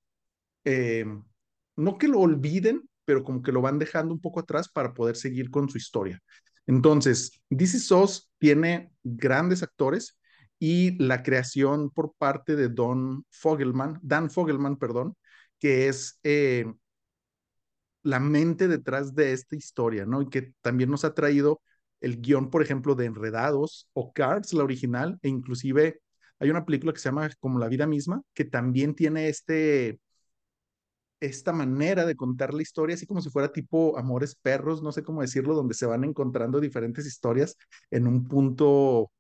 eh, 0.65 1.05
no 1.77 1.99
que 1.99 2.09
lo 2.09 2.21
olviden, 2.21 2.89
pero 3.05 3.25
como 3.25 3.43
que 3.43 3.53
lo 3.53 3.61
van 3.61 3.79
dejando 3.79 4.15
un 4.15 4.21
poco 4.21 4.41
atrás 4.41 4.69
para 4.69 4.95
poder 4.95 5.17
seguir 5.17 5.51
con 5.51 5.69
su 5.69 5.79
historia. 5.79 6.21
Entonces, 6.67 7.43
Is 7.51 7.91
Us 7.91 8.31
tiene 8.39 8.93
grandes 9.03 9.63
actores 9.63 10.19
y 10.63 10.97
la 11.03 11.25
creación 11.25 11.91
por 11.91 12.15
parte 12.15 12.55
de 12.55 12.69
Don 12.69 13.27
Fogelman, 13.31 13.99
Dan 14.01 14.31
Fogelman, 14.31 14.77
perdón, 14.77 15.17
que 15.59 15.89
es 15.89 16.21
eh, 16.23 16.67
la 18.05 18.21
mente 18.21 18.69
detrás 18.69 19.17
de 19.17 19.33
esta 19.33 19.57
historia, 19.57 20.07
¿no? 20.07 20.23
Y 20.23 20.29
que 20.29 20.55
también 20.61 20.89
nos 20.89 21.05
ha 21.05 21.15
traído 21.15 21.61
el 22.01 22.21
guion, 22.21 22.49
por 22.49 22.63
ejemplo, 22.63 22.95
de 22.95 23.07
Enredados 23.07 23.89
o 23.93 24.13
Cards, 24.13 24.53
la 24.53 24.63
original, 24.63 25.19
e 25.23 25.29
inclusive 25.29 26.01
hay 26.39 26.51
una 26.51 26.65
película 26.65 26.93
que 26.93 27.01
se 27.01 27.09
llama 27.09 27.29
Como 27.41 27.59
la 27.59 27.67
vida 27.67 27.89
misma, 27.89 28.23
que 28.33 28.45
también 28.45 28.95
tiene 28.95 29.29
este, 29.29 29.99
esta 31.19 31.53
manera 31.53 32.07
de 32.07 32.15
contar 32.15 32.55
la 32.55 32.63
historia, 32.63 32.95
así 32.95 33.05
como 33.07 33.21
si 33.21 33.31
fuera 33.31 33.51
tipo 33.51 33.99
Amores 33.99 34.37
Perros, 34.37 34.81
no 34.81 34.93
sé 34.93 35.03
cómo 35.03 35.23
decirlo, 35.23 35.57
donde 35.57 35.75
se 35.75 35.87
van 35.87 36.05
encontrando 36.05 36.61
diferentes 36.61 37.05
historias 37.05 37.57
en 37.91 38.07
un 38.07 38.29
punto, 38.29 39.11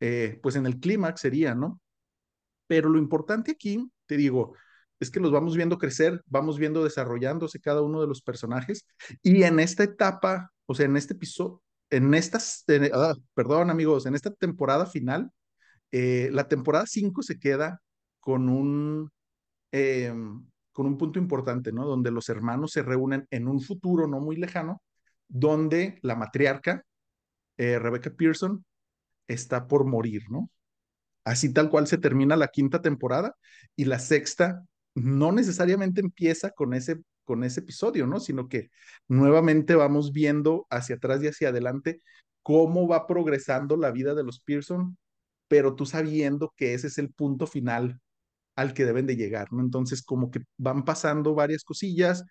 eh, 0.00 0.38
pues 0.42 0.56
en 0.56 0.66
el 0.66 0.80
clímax 0.80 1.20
sería, 1.20 1.54
¿no? 1.54 1.80
Pero 2.66 2.88
lo 2.88 2.98
importante 2.98 3.52
aquí, 3.52 3.90
te 4.06 4.16
digo, 4.16 4.54
es 5.00 5.10
que 5.10 5.20
los 5.20 5.32
vamos 5.32 5.56
viendo 5.56 5.78
crecer, 5.78 6.22
vamos 6.26 6.58
viendo 6.58 6.84
desarrollándose 6.84 7.60
cada 7.60 7.82
uno 7.82 8.00
de 8.00 8.06
los 8.06 8.22
personajes 8.22 8.86
y 9.22 9.42
en 9.42 9.60
esta 9.60 9.82
etapa, 9.84 10.52
o 10.66 10.74
sea, 10.74 10.86
en 10.86 10.96
este 10.96 11.14
episodio, 11.14 11.62
en 11.90 12.14
estas, 12.14 12.64
ah, 12.92 13.14
perdón 13.34 13.70
amigos, 13.70 14.06
en 14.06 14.14
esta 14.14 14.30
temporada 14.30 14.86
final, 14.86 15.30
eh, 15.90 16.28
la 16.32 16.48
temporada 16.48 16.86
5 16.86 17.22
se 17.22 17.38
queda 17.38 17.80
con 18.20 18.48
un, 18.48 19.10
eh, 19.72 20.12
con 20.72 20.86
un 20.86 20.98
punto 20.98 21.18
importante, 21.18 21.72
¿no? 21.72 21.86
Donde 21.86 22.10
los 22.10 22.28
hermanos 22.28 22.72
se 22.72 22.82
reúnen 22.82 23.26
en 23.30 23.48
un 23.48 23.60
futuro 23.60 24.06
no 24.06 24.20
muy 24.20 24.36
lejano, 24.36 24.82
donde 25.28 25.98
la 26.02 26.14
matriarca, 26.16 26.84
eh, 27.58 27.78
Rebecca 27.78 28.10
Pearson, 28.10 28.64
está 29.32 29.66
por 29.68 29.84
morir, 29.86 30.22
¿no? 30.30 30.50
Así 31.24 31.52
tal 31.52 31.70
cual 31.70 31.86
se 31.86 31.98
termina 31.98 32.36
la 32.36 32.48
quinta 32.48 32.82
temporada 32.82 33.36
y 33.76 33.84
la 33.84 33.98
sexta 33.98 34.64
no 34.94 35.32
necesariamente 35.32 36.00
empieza 36.00 36.50
con 36.50 36.74
ese, 36.74 37.02
con 37.24 37.44
ese 37.44 37.60
episodio, 37.60 38.06
¿no? 38.06 38.20
Sino 38.20 38.48
que 38.48 38.70
nuevamente 39.08 39.74
vamos 39.74 40.12
viendo 40.12 40.66
hacia 40.70 40.96
atrás 40.96 41.22
y 41.22 41.28
hacia 41.28 41.50
adelante 41.50 42.00
cómo 42.42 42.88
va 42.88 43.06
progresando 43.06 43.76
la 43.76 43.90
vida 43.92 44.14
de 44.14 44.24
los 44.24 44.40
Pearson, 44.40 44.98
pero 45.48 45.74
tú 45.76 45.86
sabiendo 45.86 46.52
que 46.56 46.74
ese 46.74 46.88
es 46.88 46.98
el 46.98 47.12
punto 47.12 47.46
final 47.46 48.00
al 48.56 48.74
que 48.74 48.84
deben 48.84 49.06
de 49.06 49.16
llegar, 49.16 49.52
¿no? 49.52 49.62
Entonces, 49.62 50.02
como 50.02 50.30
que 50.30 50.40
van 50.58 50.84
pasando 50.84 51.34
varias 51.34 51.64
cosillas. 51.64 52.24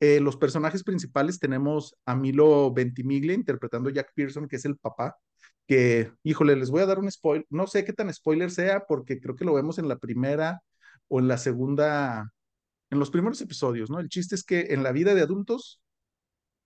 Eh, 0.00 0.20
los 0.20 0.36
personajes 0.36 0.84
principales 0.84 1.38
tenemos 1.38 1.94
a 2.06 2.14
Milo 2.14 2.72
Ventimiglia 2.72 3.34
interpretando 3.34 3.90
a 3.90 3.92
Jack 3.92 4.12
Pearson, 4.14 4.48
que 4.48 4.56
es 4.56 4.64
el 4.64 4.76
papá, 4.78 5.16
que, 5.66 6.12
híjole, 6.22 6.56
les 6.56 6.70
voy 6.70 6.82
a 6.82 6.86
dar 6.86 6.98
un 6.98 7.10
spoiler, 7.10 7.46
no 7.50 7.66
sé 7.66 7.84
qué 7.84 7.92
tan 7.92 8.12
spoiler 8.12 8.50
sea, 8.50 8.84
porque 8.86 9.20
creo 9.20 9.36
que 9.36 9.44
lo 9.44 9.54
vemos 9.54 9.78
en 9.78 9.88
la 9.88 9.98
primera 9.98 10.62
o 11.08 11.20
en 11.20 11.28
la 11.28 11.38
segunda, 11.38 12.32
en 12.90 12.98
los 12.98 13.10
primeros 13.10 13.40
episodios, 13.40 13.90
¿no? 13.90 14.00
El 14.00 14.08
chiste 14.08 14.34
es 14.34 14.44
que 14.44 14.68
en 14.70 14.82
la 14.82 14.92
vida 14.92 15.14
de 15.14 15.22
adultos 15.22 15.80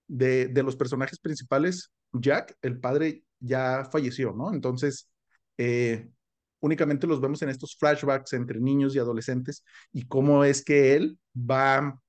de, 0.08 0.48
de 0.48 0.62
los 0.62 0.76
personajes 0.76 1.18
principales, 1.20 1.92
Jack, 2.12 2.56
el 2.62 2.80
padre, 2.80 3.24
ya 3.40 3.84
falleció, 3.90 4.32
¿no? 4.34 4.52
Entonces, 4.52 5.10
eh, 5.58 6.08
únicamente 6.60 7.06
los 7.06 7.20
vemos 7.20 7.42
en 7.42 7.50
estos 7.50 7.76
flashbacks 7.76 8.32
entre 8.32 8.60
niños 8.60 8.94
y 8.94 8.98
adolescentes 8.98 9.64
y 9.92 10.06
cómo 10.06 10.44
es 10.44 10.64
que 10.64 10.96
él 10.96 11.18
va 11.36 12.00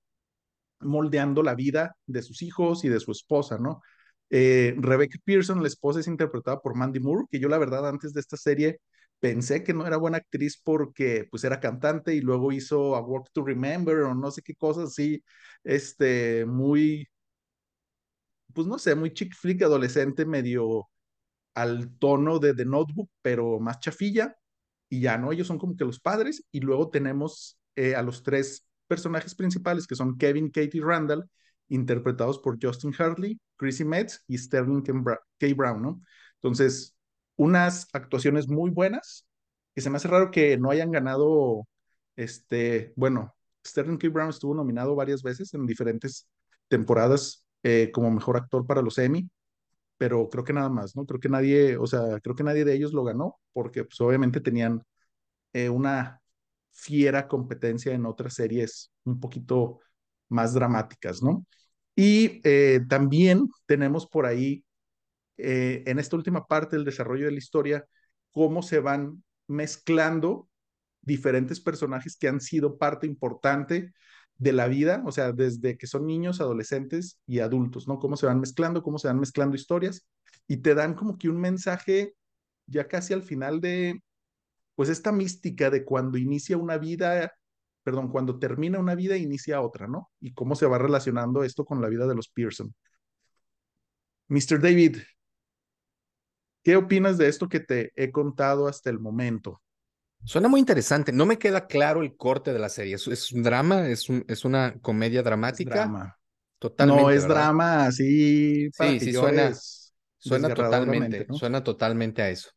moldeando 0.82 1.44
la 1.44 1.56
vida 1.56 1.96
de 2.06 2.22
sus 2.22 2.42
hijos 2.42 2.84
y 2.86 2.90
de 2.90 3.00
su 3.00 3.12
esposa, 3.12 3.58
¿no? 3.60 3.82
Eh, 4.30 4.76
Rebecca 4.78 5.18
Pearson, 5.24 5.62
la 5.62 5.68
esposa, 5.68 6.00
es 6.00 6.08
interpretada 6.08 6.60
por 6.62 6.76
Mandy 6.76 7.00
Moore, 7.00 7.26
que 7.32 7.40
yo 7.40 7.50
la 7.50 7.58
verdad 7.58 7.88
antes 7.88 8.14
de 8.14 8.20
esta 8.22 8.38
serie 8.38 8.80
pensé 9.20 9.64
que 9.64 9.74
no 9.74 9.86
era 9.88 9.98
buena 9.98 10.18
actriz 10.18 10.60
porque 10.64 11.28
pues 11.30 11.44
era 11.44 11.60
cantante 11.60 12.14
y 12.16 12.22
luego 12.22 12.52
hizo 12.52 12.96
A 12.96 13.02
Walk 13.02 13.30
to 13.34 13.44
Remember 13.44 13.98
o 14.00 14.16
no 14.16 14.32
sé 14.32 14.42
qué 14.42 14.56
cosas 14.56 14.86
así, 14.92 15.24
este, 15.64 16.46
muy, 16.46 17.08
pues 18.54 18.68
no 18.68 18.78
sé, 18.80 18.96
muy 18.96 19.14
chick 19.14 19.36
flick 19.36 19.62
adolescente, 19.64 20.26
medio 20.26 20.90
al 21.56 21.98
tono 22.00 22.40
de 22.40 22.54
The 22.56 22.66
Notebook, 22.66 23.10
pero 23.24 23.60
más 23.60 23.80
chafilla 23.80 24.36
y 24.90 25.02
ya, 25.02 25.18
¿no? 25.20 25.32
Ellos 25.32 25.48
son 25.48 25.60
como 25.60 25.76
que 25.78 25.86
los 25.86 26.00
padres 26.00 26.46
y 26.52 26.62
luego 26.62 26.90
tenemos 26.92 27.60
eh, 27.76 27.96
a 27.96 28.04
los 28.04 28.24
tres 28.24 28.68
personajes 28.88 29.36
principales 29.36 29.88
que 29.88 29.96
son 29.96 30.18
Kevin, 30.18 30.50
Kate 30.52 30.72
y 30.78 30.82
Randall, 30.82 31.30
interpretados 31.70 32.40
por 32.40 32.58
Justin 32.62 32.94
Hartley, 32.98 33.40
Chrissy 33.58 33.86
Metz 33.86 34.24
y 34.28 34.38
Sterling 34.38 34.82
K. 34.82 35.48
Brown, 35.56 35.82
¿no? 35.82 36.02
Entonces, 36.36 36.96
unas 37.36 37.88
actuaciones 37.94 38.48
muy 38.50 38.70
buenas, 38.72 39.26
que 39.76 39.82
se 39.82 39.90
me 39.90 39.98
hace 39.98 40.08
raro 40.08 40.32
que 40.32 40.58
no 40.58 40.72
hayan 40.72 40.92
ganado, 40.92 41.68
este, 42.16 42.94
bueno, 42.96 43.36
Sterling 43.66 43.98
K. 43.98 44.10
Brown 44.10 44.30
estuvo 44.30 44.54
nominado 44.56 44.96
varias 44.96 45.24
veces 45.24 45.54
en 45.54 45.66
diferentes 45.66 46.28
temporadas 46.68 47.46
eh, 47.64 47.92
como 47.94 48.12
mejor 48.12 48.38
actor 48.38 48.66
para 48.66 48.82
los 48.82 48.98
Emmy, 48.98 49.30
pero 49.98 50.30
creo 50.30 50.44
que 50.44 50.54
nada 50.54 50.70
más, 50.70 50.96
¿no? 50.96 51.06
Creo 51.06 51.20
que 51.20 51.30
nadie, 51.30 51.78
o 51.78 51.88
sea, 51.88 52.20
creo 52.22 52.36
que 52.36 52.44
nadie 52.44 52.66
de 52.66 52.74
ellos 52.74 52.94
lo 52.94 53.04
ganó, 53.04 53.40
porque 53.54 53.84
pues 53.84 54.00
obviamente 54.02 54.42
tenían 54.42 54.84
eh, 55.54 55.70
una 55.70 56.22
fiera 56.72 57.28
competencia 57.28 57.94
en 57.94 58.06
otras 58.06 58.34
series 58.36 58.92
un 59.04 59.20
poquito 59.20 59.80
más 60.30 60.54
dramáticas, 60.54 61.22
¿no? 61.22 61.46
Y 61.96 62.42
eh, 62.44 62.82
también 62.88 63.50
tenemos 63.66 64.08
por 64.08 64.26
ahí, 64.26 64.64
eh, 65.38 65.84
en 65.86 66.00
esta 66.00 66.16
última 66.16 66.48
parte 66.48 66.76
del 66.76 66.86
desarrollo 66.86 67.26
de 67.26 67.32
la 67.32 67.38
historia, 67.38 67.86
cómo 68.32 68.62
se 68.62 68.80
van 68.80 69.24
mezclando 69.48 70.50
diferentes 71.02 71.60
personajes 71.60 72.18
que 72.18 72.28
han 72.28 72.42
sido 72.42 72.78
parte 72.78 73.08
importante 73.08 73.94
de 74.38 74.54
la 74.54 74.68
vida, 74.68 75.04
o 75.06 75.12
sea, 75.12 75.34
desde 75.34 75.78
que 75.78 75.88
son 75.88 76.06
niños, 76.08 76.40
adolescentes 76.40 77.20
y 77.28 77.40
adultos, 77.40 77.88
¿no? 77.88 78.00
Cómo 78.00 78.16
se 78.18 78.26
van 78.26 78.40
mezclando, 78.40 78.84
cómo 78.84 78.98
se 78.98 79.08
van 79.10 79.20
mezclando 79.20 79.56
historias 79.56 80.08
y 80.48 80.58
te 80.58 80.76
dan 80.76 80.94
como 80.94 81.18
que 81.18 81.30
un 81.30 81.40
mensaje 81.40 82.16
ya 82.66 82.88
casi 82.88 83.14
al 83.14 83.24
final 83.24 83.60
de, 83.62 84.02
pues 84.76 84.90
esta 84.90 85.12
mística 85.12 85.70
de 85.70 85.84
cuando 85.86 86.18
inicia 86.18 86.58
una 86.58 86.78
vida, 86.78 87.34
perdón, 87.90 88.10
cuando 88.12 88.38
termina 88.40 88.80
una 88.80 88.96
vida, 88.96 89.18
inicia 89.18 89.62
otra, 89.62 89.88
¿no? 89.88 90.12
Y 90.22 90.34
cómo 90.34 90.56
se 90.56 90.68
va 90.68 90.78
relacionando 90.78 91.44
esto 91.44 91.66
con 91.66 91.82
la 91.82 91.90
vida 91.90 92.06
de 92.08 92.16
los 92.16 92.30
Pearson. 92.30 92.74
Mr. 94.30 94.60
David, 94.60 94.98
¿qué 96.64 96.76
opinas 96.78 97.18
de 97.18 97.28
esto 97.28 97.50
que 97.50 97.60
te 97.60 97.92
he 97.96 98.12
contado 98.12 98.68
hasta 98.68 98.90
el 98.90 99.00
momento? 99.00 99.62
Suena 100.24 100.48
muy 100.50 100.60
interesante. 100.60 101.12
No 101.12 101.26
me 101.26 101.40
queda 101.40 101.66
claro 101.68 102.02
el 102.02 102.16
corte 102.16 102.54
de 102.54 102.60
la 102.60 102.70
serie. 102.70 102.96
¿Es, 102.96 103.08
es 103.08 103.32
un 103.32 103.42
drama? 103.44 103.88
¿Es, 103.88 104.10
un, 104.10 104.26
¿Es 104.28 104.46
una 104.46 104.80
comedia 104.82 105.24
dramática? 105.24 105.76
Es 105.76 105.76
drama. 105.76 106.18
Totalmente. 106.60 107.02
No 107.04 107.10
es 107.10 107.22
¿verdad? 107.24 107.36
drama 107.36 107.86
así. 107.88 108.70
Sí, 108.72 109.00
sí, 109.00 109.14
suena, 109.14 109.52
suena 110.18 110.54
totalmente, 110.54 111.26
¿no? 111.28 111.36
suena 111.38 111.64
totalmente 111.64 112.22
a 112.22 112.30
eso. 112.30 112.50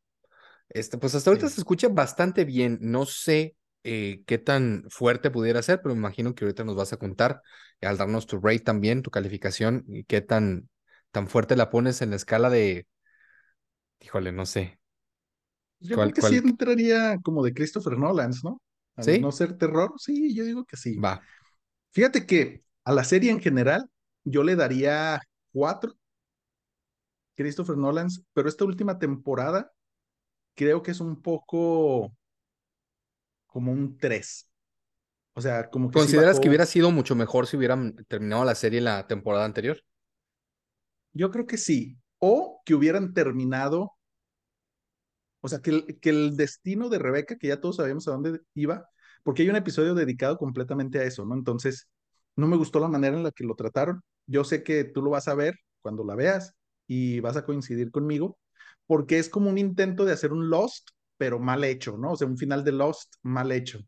Este, 0.69 0.99
pues 0.99 1.15
hasta 1.15 1.31
ahorita 1.31 1.49
Sí. 1.49 1.55
se 1.55 1.61
escucha 1.61 1.89
bastante 1.89 2.45
bien. 2.45 2.79
No 2.81 3.07
sé 3.07 3.57
eh, 3.85 4.23
qué 4.27 4.39
tan 4.39 4.85
fuerte 4.91 5.31
pudiera 5.31 5.63
ser, 5.63 5.81
pero 5.83 5.95
me 5.95 5.99
imagino 6.01 6.35
que 6.35 6.45
ahorita 6.45 6.65
nos 6.65 6.77
vas 6.77 6.93
a 6.93 6.97
contar 6.99 7.43
al 7.81 7.99
darnos 7.99 8.27
tu 8.27 8.39
rate 8.41 8.61
también, 8.61 9.03
tu 9.03 9.11
calificación, 9.11 9.85
y 9.89 10.05
qué 10.05 10.21
tan, 10.21 10.69
tan 11.11 11.29
fuerte 11.29 11.57
la 11.57 11.71
pones 11.71 12.03
en 12.03 12.11
la 12.11 12.17
escala 12.17 12.51
de, 12.51 12.87
híjole, 14.01 14.33
no 14.33 14.45
sé. 14.47 14.79
Yo 15.81 15.99
¿Cuál- 15.99 16.01
creo 16.01 16.13
que 16.13 16.21
cuál- 16.21 16.33
sí 16.35 16.37
entraría 16.37 17.19
como 17.23 17.43
de 17.45 17.53
Christopher 17.55 17.99
Nolan, 17.99 18.33
¿no? 18.45 18.61
Al 18.97 19.19
¿Sí? 19.19 19.21
no 19.21 19.33
ser 19.33 19.57
terror, 19.59 19.93
sí, 19.99 20.35
yo 20.35 20.45
digo 20.45 20.65
que 20.65 20.77
sí. 20.77 21.05
Va. 21.07 21.13
Fíjate 21.93 22.27
que 22.27 22.65
a 22.85 22.93
la 22.93 23.05
serie 23.05 23.31
en 23.31 23.41
general 23.41 23.91
yo 24.25 24.45
le 24.45 24.57
daría 24.57 25.21
cuatro 25.53 25.95
Christopher 27.37 27.77
Nolan, 27.77 28.09
pero 28.33 28.49
esta 28.49 28.65
última 28.65 28.99
temporada 28.99 29.73
creo 30.55 30.83
que 30.83 30.93
es 30.93 31.01
un 31.01 31.23
poco 31.23 32.13
como 33.53 33.71
un 33.73 33.99
tres. 33.99 34.49
O 35.35 35.41
sea, 35.41 35.69
como 35.71 35.91
que 35.91 35.99
sí 35.99 36.05
¿Consideras 36.05 36.41
que 36.41 36.49
hubiera 36.49 36.67
sido 36.67 36.91
mucho 36.91 37.15
mejor 37.15 37.47
si 37.47 37.57
hubieran 37.57 37.95
terminado 38.09 38.45
la 38.45 38.55
serie 38.55 38.81
la 38.81 39.07
temporada 39.07 39.45
anterior? 39.45 39.83
Yo 41.13 41.31
creo 41.31 41.47
que 41.47 41.59
sí. 41.59 41.99
O 42.19 42.63
que 42.65 42.75
hubieran 42.75 43.13
terminado, 43.15 43.93
o 45.41 45.49
sea, 45.49 45.61
que 45.61 45.71
el, 45.71 46.01
que 46.01 46.11
el 46.11 46.37
destino 46.37 46.89
de 46.89 46.99
Rebeca, 46.99 47.37
que 47.37 47.49
ya 47.49 47.61
todos 47.61 47.77
sabíamos 47.77 48.07
a 48.09 48.13
dónde 48.13 48.41
iba, 48.55 48.89
porque 49.23 49.43
hay 49.43 49.49
un 49.49 49.57
episodio 49.57 49.95
dedicado 49.95 50.39
completamente 50.39 50.99
a 50.99 51.05
eso, 51.05 51.25
¿no? 51.25 51.35
Entonces, 51.35 51.89
no 52.37 52.47
me 52.47 52.57
gustó 52.57 52.81
la 52.81 52.89
manera 52.89 53.17
en 53.17 53.25
la 53.25 53.33
que 53.33 53.45
lo 53.45 53.55
trataron. 53.55 54.03
Yo 54.27 54.45
sé 54.45 54.63
que 54.63 54.85
tú 54.85 55.03
lo 55.03 55.11
vas 55.11 55.29
a 55.29 55.35
ver 55.35 55.57
cuando 55.81 56.05
la 56.05 56.15
veas 56.15 56.55
y 56.87 57.21
vas 57.21 57.37
a 57.37 57.45
coincidir 57.45 57.91
conmigo, 57.91 58.39
porque 58.87 59.19
es 59.19 59.29
como 59.29 59.51
un 59.51 59.59
intento 59.59 60.05
de 60.05 60.13
hacer 60.13 60.33
un 60.33 60.49
Lost, 60.49 60.91
pero 61.23 61.39
mal 61.39 61.63
hecho, 61.63 61.97
¿no? 61.97 62.11
O 62.11 62.17
sea, 62.17 62.27
un 62.27 62.37
final 62.37 62.65
de 62.65 62.73
Lost 62.73 63.15
mal 63.23 63.53
hecho. 63.53 63.79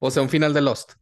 O 0.00 0.10
sea, 0.10 0.20
un 0.20 0.28
final 0.28 0.52
de 0.52 0.62
Lost. 0.62 0.94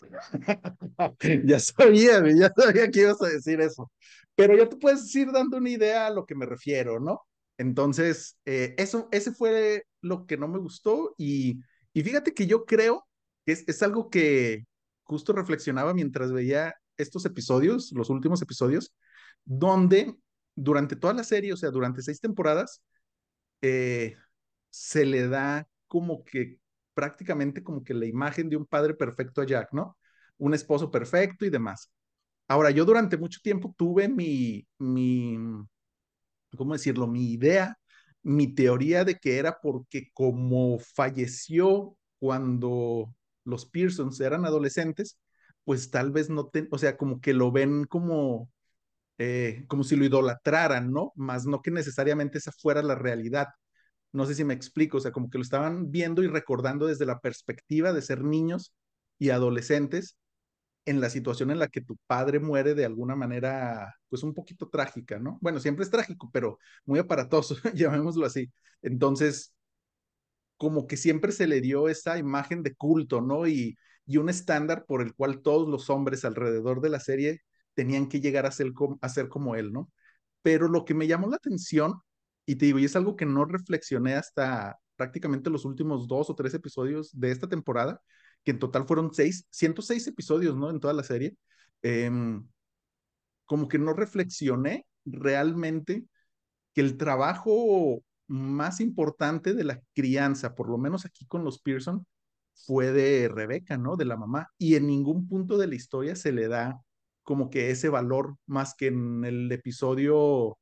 ya 1.44 1.60
sabía, 1.60 2.20
ya 2.36 2.52
sabía 2.56 2.90
que 2.90 3.02
ibas 3.02 3.22
a 3.22 3.28
decir 3.28 3.60
eso. 3.60 3.92
Pero 4.34 4.56
ya 4.56 4.68
te 4.68 4.74
puedes 4.74 5.14
ir 5.14 5.30
dando 5.30 5.58
una 5.58 5.70
idea 5.70 6.08
a 6.08 6.10
lo 6.10 6.26
que 6.26 6.34
me 6.34 6.46
refiero, 6.46 6.98
¿no? 6.98 7.20
Entonces, 7.58 8.38
eh, 8.44 8.74
eso, 8.76 9.08
ese 9.12 9.30
fue 9.30 9.84
lo 10.00 10.26
que 10.26 10.36
no 10.36 10.48
me 10.48 10.58
gustó 10.58 11.14
y, 11.16 11.60
y 11.92 12.02
fíjate 12.02 12.34
que 12.34 12.48
yo 12.48 12.64
creo 12.64 13.06
que 13.46 13.52
es, 13.52 13.62
es 13.68 13.84
algo 13.84 14.10
que 14.10 14.64
justo 15.04 15.32
reflexionaba 15.32 15.94
mientras 15.94 16.32
veía 16.32 16.74
estos 16.96 17.24
episodios, 17.24 17.92
los 17.92 18.10
últimos 18.10 18.42
episodios, 18.42 18.92
donde 19.44 20.12
durante 20.56 20.96
toda 20.96 21.14
la 21.14 21.22
serie, 21.22 21.52
o 21.52 21.56
sea, 21.56 21.70
durante 21.70 22.02
seis 22.02 22.20
temporadas, 22.20 22.82
eh, 23.62 24.16
se 24.70 25.04
le 25.06 25.28
da 25.28 25.68
como 25.88 26.24
que 26.24 26.58
prácticamente 26.94 27.62
como 27.62 27.84
que 27.84 27.94
la 27.94 28.06
imagen 28.06 28.48
de 28.50 28.56
un 28.56 28.66
padre 28.66 28.94
perfecto 28.94 29.42
a 29.42 29.46
Jack, 29.46 29.72
¿no? 29.72 29.96
Un 30.38 30.54
esposo 30.54 30.90
perfecto 30.90 31.44
y 31.46 31.50
demás. 31.50 31.90
Ahora, 32.48 32.70
yo 32.70 32.84
durante 32.84 33.16
mucho 33.16 33.40
tiempo 33.42 33.74
tuve 33.78 34.08
mi, 34.08 34.66
mi, 34.78 35.38
¿cómo 36.56 36.72
decirlo? 36.74 37.06
Mi 37.06 37.32
idea, 37.32 37.78
mi 38.22 38.48
teoría 38.54 39.04
de 39.04 39.16
que 39.16 39.38
era 39.38 39.58
porque 39.62 40.10
como 40.12 40.78
falleció 40.78 41.96
cuando 42.18 43.14
los 43.44 43.66
Pearsons 43.66 44.20
eran 44.20 44.44
adolescentes, 44.44 45.18
pues 45.64 45.90
tal 45.90 46.10
vez 46.12 46.28
no, 46.30 46.48
te, 46.48 46.68
o 46.70 46.78
sea, 46.78 46.96
como 46.96 47.20
que 47.20 47.32
lo 47.34 47.52
ven 47.52 47.84
como, 47.84 48.50
eh, 49.18 49.64
como 49.68 49.84
si 49.84 49.96
lo 49.96 50.04
idolatraran, 50.06 50.92
¿no? 50.92 51.12
Más 51.16 51.46
no 51.46 51.62
que 51.62 51.70
necesariamente 51.72 52.38
esa 52.38 52.52
fuera 52.52 52.82
la 52.82 52.94
realidad. 52.96 53.48
No 54.12 54.26
sé 54.26 54.34
si 54.34 54.44
me 54.44 54.54
explico, 54.54 54.98
o 54.98 55.00
sea, 55.00 55.12
como 55.12 55.30
que 55.30 55.38
lo 55.38 55.42
estaban 55.42 55.90
viendo 55.90 56.22
y 56.22 56.26
recordando 56.28 56.86
desde 56.86 57.06
la 57.06 57.20
perspectiva 57.20 57.92
de 57.92 58.02
ser 58.02 58.22
niños 58.24 58.74
y 59.18 59.30
adolescentes 59.30 60.16
en 60.86 61.00
la 61.00 61.10
situación 61.10 61.50
en 61.50 61.58
la 61.58 61.68
que 61.68 61.80
tu 61.82 61.96
padre 62.06 62.40
muere 62.40 62.74
de 62.74 62.84
alguna 62.86 63.16
manera, 63.16 63.94
pues 64.08 64.22
un 64.22 64.34
poquito 64.34 64.68
trágica, 64.68 65.18
¿no? 65.18 65.38
Bueno, 65.40 65.60
siempre 65.60 65.84
es 65.84 65.90
trágico, 65.90 66.30
pero 66.32 66.58
muy 66.86 66.98
aparatoso, 67.00 67.56
llamémoslo 67.74 68.26
así. 68.26 68.50
Entonces, 68.82 69.54
como 70.56 70.86
que 70.86 70.96
siempre 70.96 71.32
se 71.32 71.46
le 71.46 71.60
dio 71.60 71.88
esa 71.88 72.18
imagen 72.18 72.62
de 72.62 72.74
culto, 72.74 73.20
¿no? 73.20 73.46
Y, 73.46 73.76
y 74.06 74.16
un 74.18 74.28
estándar 74.28 74.84
por 74.86 75.02
el 75.02 75.14
cual 75.14 75.40
todos 75.42 75.68
los 75.68 75.88
hombres 75.90 76.24
alrededor 76.24 76.80
de 76.80 76.90
la 76.90 77.00
serie 77.00 77.40
tenían 77.74 78.08
que 78.08 78.20
llegar 78.20 78.46
a 78.46 78.50
ser, 78.52 78.68
a 79.00 79.08
ser 79.08 79.28
como 79.28 79.54
él, 79.56 79.72
¿no? 79.72 79.90
Pero 80.42 80.68
lo 80.68 80.84
que 80.84 80.94
me 80.94 81.06
llamó 81.06 81.28
la 81.28 81.36
atención, 81.36 81.94
y 82.50 82.56
te 82.56 82.66
digo, 82.66 82.80
y 82.80 82.84
es 82.84 82.96
algo 82.96 83.14
que 83.14 83.26
no 83.26 83.44
reflexioné 83.44 84.14
hasta 84.14 84.76
prácticamente 84.96 85.50
los 85.50 85.64
últimos 85.64 86.08
dos 86.08 86.30
o 86.30 86.34
tres 86.34 86.52
episodios 86.52 87.10
de 87.12 87.30
esta 87.30 87.48
temporada, 87.48 88.02
que 88.44 88.50
en 88.50 88.58
total 88.58 88.86
fueron 88.86 89.14
seis, 89.14 89.46
106 89.50 90.08
episodios, 90.08 90.56
¿no? 90.56 90.68
En 90.68 90.80
toda 90.80 90.92
la 90.92 91.04
serie. 91.04 91.36
Eh, 91.82 92.10
como 93.44 93.68
que 93.68 93.78
no 93.78 93.92
reflexioné 93.92 94.86
realmente 95.04 96.04
que 96.74 96.80
el 96.80 96.96
trabajo 96.96 98.02
más 98.26 98.80
importante 98.80 99.54
de 99.54 99.64
la 99.64 99.80
crianza, 99.94 100.56
por 100.56 100.68
lo 100.68 100.76
menos 100.78 101.06
aquí 101.06 101.26
con 101.26 101.44
los 101.44 101.60
Pearson, 101.60 102.04
fue 102.66 102.90
de 102.90 103.28
Rebeca, 103.28 103.78
¿no? 103.78 103.96
De 103.96 104.06
la 104.06 104.16
mamá. 104.16 104.48
Y 104.58 104.74
en 104.74 104.88
ningún 104.88 105.28
punto 105.28 105.56
de 105.56 105.68
la 105.68 105.76
historia 105.76 106.16
se 106.16 106.32
le 106.32 106.48
da 106.48 106.80
como 107.22 107.48
que 107.48 107.70
ese 107.70 107.88
valor 107.90 108.36
más 108.46 108.74
que 108.74 108.88
en 108.88 109.24
el 109.24 109.52
episodio 109.52 110.58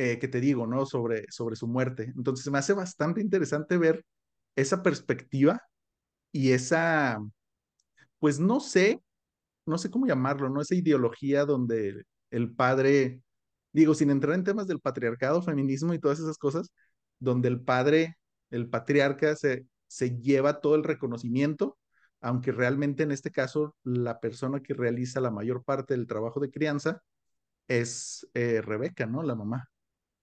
eh, 0.00 0.18
que 0.18 0.28
te 0.28 0.40
digo, 0.40 0.66
¿no? 0.66 0.86
Sobre, 0.86 1.26
sobre 1.30 1.56
su 1.56 1.66
muerte. 1.68 2.12
Entonces 2.16 2.50
me 2.50 2.58
hace 2.58 2.72
bastante 2.72 3.20
interesante 3.20 3.76
ver 3.78 4.04
esa 4.56 4.82
perspectiva 4.82 5.62
y 6.32 6.52
esa, 6.52 7.18
pues 8.18 8.40
no 8.40 8.60
sé, 8.60 9.02
no 9.66 9.78
sé 9.78 9.90
cómo 9.90 10.06
llamarlo, 10.06 10.48
¿no? 10.50 10.62
Esa 10.62 10.74
ideología 10.74 11.44
donde 11.46 12.04
el 12.30 12.54
padre, 12.54 13.22
digo, 13.72 13.94
sin 13.94 14.10
entrar 14.10 14.34
en 14.34 14.44
temas 14.44 14.66
del 14.66 14.80
patriarcado, 14.80 15.42
feminismo 15.42 15.94
y 15.94 16.00
todas 16.00 16.20
esas 16.20 16.38
cosas, 16.38 16.70
donde 17.18 17.48
el 17.48 17.60
padre, 17.62 18.16
el 18.50 18.68
patriarca 18.70 19.36
se, 19.36 19.66
se 19.86 20.18
lleva 20.20 20.60
todo 20.60 20.76
el 20.76 20.84
reconocimiento, 20.84 21.78
aunque 22.22 22.52
realmente 22.52 23.02
en 23.02 23.12
este 23.12 23.30
caso 23.30 23.76
la 23.84 24.20
persona 24.20 24.60
que 24.62 24.74
realiza 24.74 25.20
la 25.20 25.30
mayor 25.30 25.64
parte 25.64 25.94
del 25.94 26.06
trabajo 26.06 26.40
de 26.40 26.50
crianza 26.50 27.02
es 27.68 28.28
eh, 28.34 28.62
Rebeca, 28.62 29.06
¿no? 29.06 29.22
La 29.22 29.34
mamá. 29.34 29.68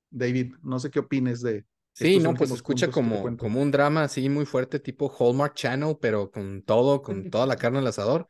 David, 0.10 0.56
no 0.64 0.80
sé 0.80 0.90
qué 0.90 1.00
opines 1.00 1.42
de 1.42 1.66
Sí, 1.98 2.20
no, 2.20 2.36
pues 2.36 2.52
escucha 2.52 2.92
como, 2.92 3.36
como 3.38 3.60
un 3.60 3.72
drama 3.72 4.04
así 4.04 4.30
muy 4.30 4.46
fuerte, 4.46 4.80
tipo 4.80 5.12
Hallmark 5.20 5.56
Channel, 5.56 5.98
pero 6.00 6.30
con 6.30 6.62
todo, 6.62 7.02
con 7.02 7.32
toda 7.32 7.48
la 7.48 7.56
carne 7.56 7.80
al 7.80 7.88
asador. 7.88 8.30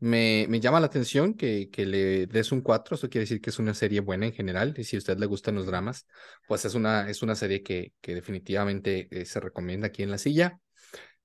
Me, 0.00 0.46
me 0.48 0.58
llama 0.58 0.80
la 0.80 0.86
atención 0.86 1.34
que, 1.34 1.70
que 1.70 1.86
le 1.86 2.26
des 2.26 2.50
un 2.50 2.60
4, 2.60 2.96
eso 2.96 3.08
quiere 3.08 3.22
decir 3.22 3.40
que 3.40 3.50
es 3.50 3.58
una 3.60 3.72
serie 3.72 4.00
buena 4.00 4.26
en 4.26 4.32
general, 4.32 4.74
y 4.76 4.82
si 4.82 4.96
a 4.96 4.98
usted 4.98 5.16
le 5.16 5.26
gustan 5.26 5.54
los 5.54 5.66
dramas, 5.66 6.08
pues 6.48 6.64
es 6.64 6.74
una, 6.74 7.08
es 7.08 7.22
una 7.22 7.36
serie 7.36 7.62
que, 7.62 7.92
que 8.00 8.16
definitivamente 8.16 9.06
eh, 9.12 9.24
se 9.24 9.38
recomienda 9.38 9.86
aquí 9.86 10.02
en 10.02 10.10
la 10.10 10.18
silla. 10.18 10.58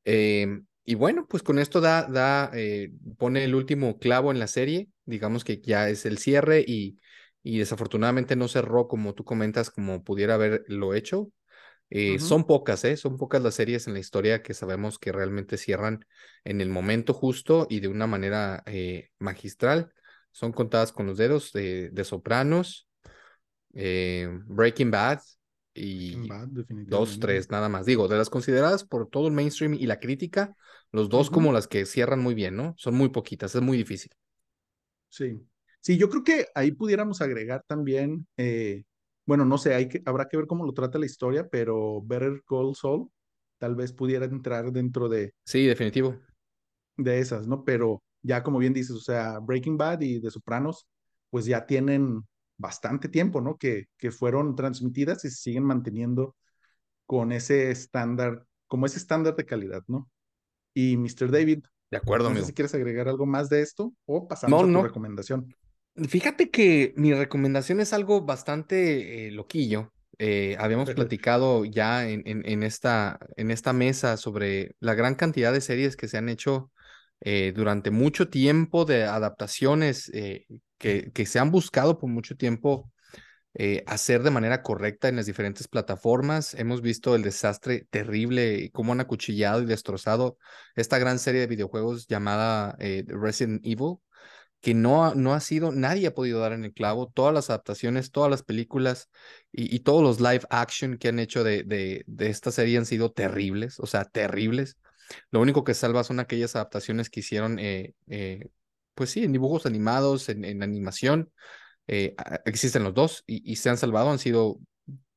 Eh, 0.06 0.62
y 0.86 0.94
bueno, 0.94 1.26
pues 1.28 1.42
con 1.42 1.58
esto 1.58 1.82
da, 1.82 2.04
da, 2.04 2.52
eh, 2.54 2.92
pone 3.18 3.44
el 3.44 3.56
último 3.56 3.98
clavo 3.98 4.32
en 4.32 4.38
la 4.38 4.48
serie, 4.48 4.90
digamos 5.06 5.44
que 5.44 5.60
ya 5.60 5.90
es 5.90 6.06
el 6.06 6.20
cierre 6.20 6.64
y, 6.66 6.98
y 7.44 7.60
desafortunadamente 7.60 8.36
no 8.36 8.48
cerró 8.48 8.88
como 8.88 9.14
tú 9.14 9.24
comentas, 9.24 9.70
como 9.70 10.04
pudiera 10.04 10.36
haberlo 10.36 10.94
hecho. 10.94 11.32
Eh, 11.90 12.20
son 12.20 12.46
pocas, 12.46 12.84
¿eh? 12.86 12.98
Son 12.98 13.18
pocas 13.18 13.42
las 13.42 13.56
series 13.56 13.88
en 13.88 13.94
la 13.94 14.00
historia 14.00 14.44
que 14.44 14.54
sabemos 14.54 15.00
que 15.00 15.12
realmente 15.12 15.58
cierran 15.58 16.06
en 16.44 16.62
el 16.62 16.70
momento 16.70 17.14
justo 17.14 17.66
y 17.70 17.80
de 17.80 17.88
una 17.88 18.06
manera 18.06 18.62
eh, 18.68 19.10
magistral. 19.18 19.92
Son 20.32 20.52
contadas 20.52 20.92
con 20.92 21.08
los 21.08 21.18
dedos 21.18 21.52
de, 21.52 21.90
de 21.90 22.04
Sopranos, 22.04 22.88
eh, 23.74 24.30
Breaking 24.46 24.92
Bad 24.92 25.20
Breaking 25.82 26.24
y 26.24 26.28
Bad, 26.28 26.50
dos, 26.68 27.20
tres, 27.20 27.50
nada 27.50 27.70
más. 27.70 27.86
Digo, 27.86 28.08
de 28.08 28.18
las 28.18 28.30
consideradas 28.30 28.84
por 28.84 29.10
todo 29.10 29.28
el 29.28 29.34
mainstream 29.34 29.74
y 29.74 29.86
la 29.86 30.00
crítica, 30.00 30.56
los 30.92 31.10
dos 31.10 31.30
como 31.30 31.54
las 31.54 31.68
que 31.68 31.86
cierran 31.86 32.20
muy 32.20 32.34
bien, 32.36 32.56
¿no? 32.56 32.74
Son 32.78 32.96
muy 32.96 33.10
poquitas, 33.10 33.56
es 33.56 33.62
muy 33.62 33.78
difícil. 33.78 34.12
sí. 35.10 35.49
Sí, 35.82 35.98
yo 35.98 36.10
creo 36.10 36.24
que 36.24 36.48
ahí 36.56 36.72
pudiéramos 36.72 37.22
agregar 37.22 37.64
también, 37.68 38.28
eh, 38.38 38.84
bueno, 39.26 39.46
no 39.46 39.58
sé, 39.58 39.74
hay 39.76 39.88
que, 39.90 40.02
habrá 40.06 40.28
que 40.28 40.38
ver 40.38 40.48
cómo 40.48 40.66
lo 40.66 40.74
trata 40.74 41.00
la 41.00 41.06
historia, 41.06 41.48
pero 41.50 42.02
Better 42.04 42.44
Call 42.48 42.76
Saul 42.76 43.10
tal 43.58 43.76
vez 43.76 43.94
pudiera 43.94 44.26
entrar 44.26 44.72
dentro 44.72 45.08
de, 45.10 45.34
Sí, 45.46 45.66
definitivo. 45.68 46.18
de 46.98 47.20
esas, 47.20 47.48
¿no? 47.48 47.64
Pero 47.64 48.04
ya 48.22 48.44
como 48.44 48.60
bien 48.60 48.74
dices, 48.74 48.96
o 48.96 49.00
sea, 49.00 49.40
Breaking 49.40 49.78
Bad 49.78 50.02
y 50.02 50.22
The 50.22 50.32
Sopranos, 50.32 50.88
pues 51.30 51.46
ya 51.46 51.66
tienen 51.66 52.24
bastante 52.58 53.08
tiempo, 53.10 53.42
¿no? 53.42 53.58
Que, 53.58 53.86
que 53.98 54.12
fueron 54.12 54.56
transmitidas 54.56 55.24
y 55.26 55.30
se 55.30 55.38
siguen 55.38 55.64
manteniendo 55.64 56.36
con 57.08 57.32
ese 57.34 57.72
estándar, 57.72 58.46
como 58.68 58.86
ese 58.86 58.98
estándar 59.00 59.36
de 59.38 59.46
calidad, 59.46 59.84
¿no? 59.88 60.10
Y 60.74 60.98
Mr. 60.98 61.32
David, 61.32 61.66
De 61.92 61.98
acuerdo, 61.98 62.30
no 62.32 62.38
sé 62.38 62.46
si 62.48 62.54
amigo. 62.54 62.56
quieres 62.56 62.76
agregar 62.76 63.10
algo 63.10 63.26
más 63.26 63.50
de 63.50 63.62
esto 63.62 63.94
o 64.06 64.28
pasamos 64.28 64.64
No, 64.64 64.64
a 64.64 64.70
tu 64.72 64.78
no. 64.78 64.82
recomendación. 64.82 65.56
Fíjate 66.08 66.50
que 66.50 66.94
mi 66.96 67.14
recomendación 67.14 67.80
es 67.80 67.94
algo 67.94 68.22
bastante 68.22 69.28
eh, 69.28 69.32
loquillo. 69.32 69.92
Eh, 70.18 70.56
habíamos 70.60 70.92
platicado 70.92 71.66
ya 71.66 72.08
en, 72.08 72.24
en, 72.26 72.44
en 72.46 72.64
esta, 72.64 73.20
en 73.38 73.52
esta 73.52 73.74
mesa 73.74 74.18
sobre 74.18 74.76
la 74.80 74.94
gran 74.94 75.16
cantidad 75.16 75.54
de 75.54 75.62
series 75.62 75.96
que 75.96 76.08
se 76.08 76.18
han 76.18 76.30
hecho 76.30 76.72
eh, 77.22 77.54
durante 77.56 77.90
mucho 77.92 78.30
tiempo, 78.30 78.86
de 78.86 79.04
adaptaciones 79.04 80.12
que, 80.78 81.12
que 81.14 81.26
se 81.26 81.40
han 81.40 81.52
buscado 81.52 81.98
por 81.98 82.10
mucho 82.10 82.36
tiempo 82.36 82.92
hacer 83.88 84.24
de 84.24 84.32
manera 84.32 84.62
correcta 84.62 85.10
en 85.10 85.16
las 85.16 85.26
diferentes 85.26 85.68
plataformas. 85.68 86.54
Hemos 86.54 86.82
visto 86.82 87.16
el 87.16 87.24
desastre 87.24 87.88
terrible, 87.90 88.70
cómo 88.72 88.94
han 88.94 89.02
acuchillado 89.02 89.62
y 89.62 89.66
destrozado 89.66 90.38
esta 90.76 90.98
gran 90.98 91.20
serie 91.20 91.42
de 91.42 91.48
videojuegos 91.48 92.08
llamada 92.08 92.78
Resident 93.08 93.66
Evil 93.66 93.98
que 94.62 94.74
no 94.74 95.06
ha, 95.06 95.16
no 95.16 95.34
ha 95.34 95.40
sido, 95.40 95.72
nadie 95.72 96.08
ha 96.08 96.14
podido 96.14 96.40
dar 96.40 96.54
en 96.54 96.66
el 96.66 96.74
clavo. 96.74 97.12
Todas 97.14 97.34
las 97.34 97.50
adaptaciones, 97.50 98.12
todas 98.12 98.30
las 98.30 98.44
películas 98.44 99.10
y, 99.52 99.74
y 99.74 99.80
todos 99.80 100.04
los 100.04 100.20
live 100.20 100.46
action 100.50 100.98
que 100.98 101.10
han 101.10 101.20
hecho 101.20 101.44
de, 101.44 101.64
de, 101.64 102.04
de, 102.08 102.30
esta 102.30 102.52
serie 102.52 102.78
han 102.78 102.86
sido 102.86 103.12
terribles, 103.12 103.80
o 103.80 103.86
sea, 103.86 104.06
terribles. 104.06 104.78
Lo 105.32 105.42
único 105.42 105.64
que 105.64 105.74
salva 105.74 106.04
son 106.04 106.20
aquellas 106.20 106.56
adaptaciones 106.56 107.10
que 107.10 107.22
hicieron, 107.22 107.58
eh, 107.60 107.94
eh, 108.10 108.50
pues 108.94 109.12
sí, 109.12 109.24
en 109.24 109.32
dibujos 109.32 109.66
animados, 109.66 110.30
en, 110.30 110.46
en 110.46 110.62
animación. 110.62 111.32
Eh, 111.88 112.16
existen 112.46 112.84
los 112.84 112.94
dos 112.94 113.24
y, 113.26 113.50
y 113.52 113.56
se 113.56 113.70
han 113.70 113.78
salvado, 113.78 114.12
han 114.12 114.20
sido 114.20 114.60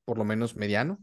por 0.04 0.18
lo 0.18 0.24
menos 0.24 0.56
mediano. 0.56 0.98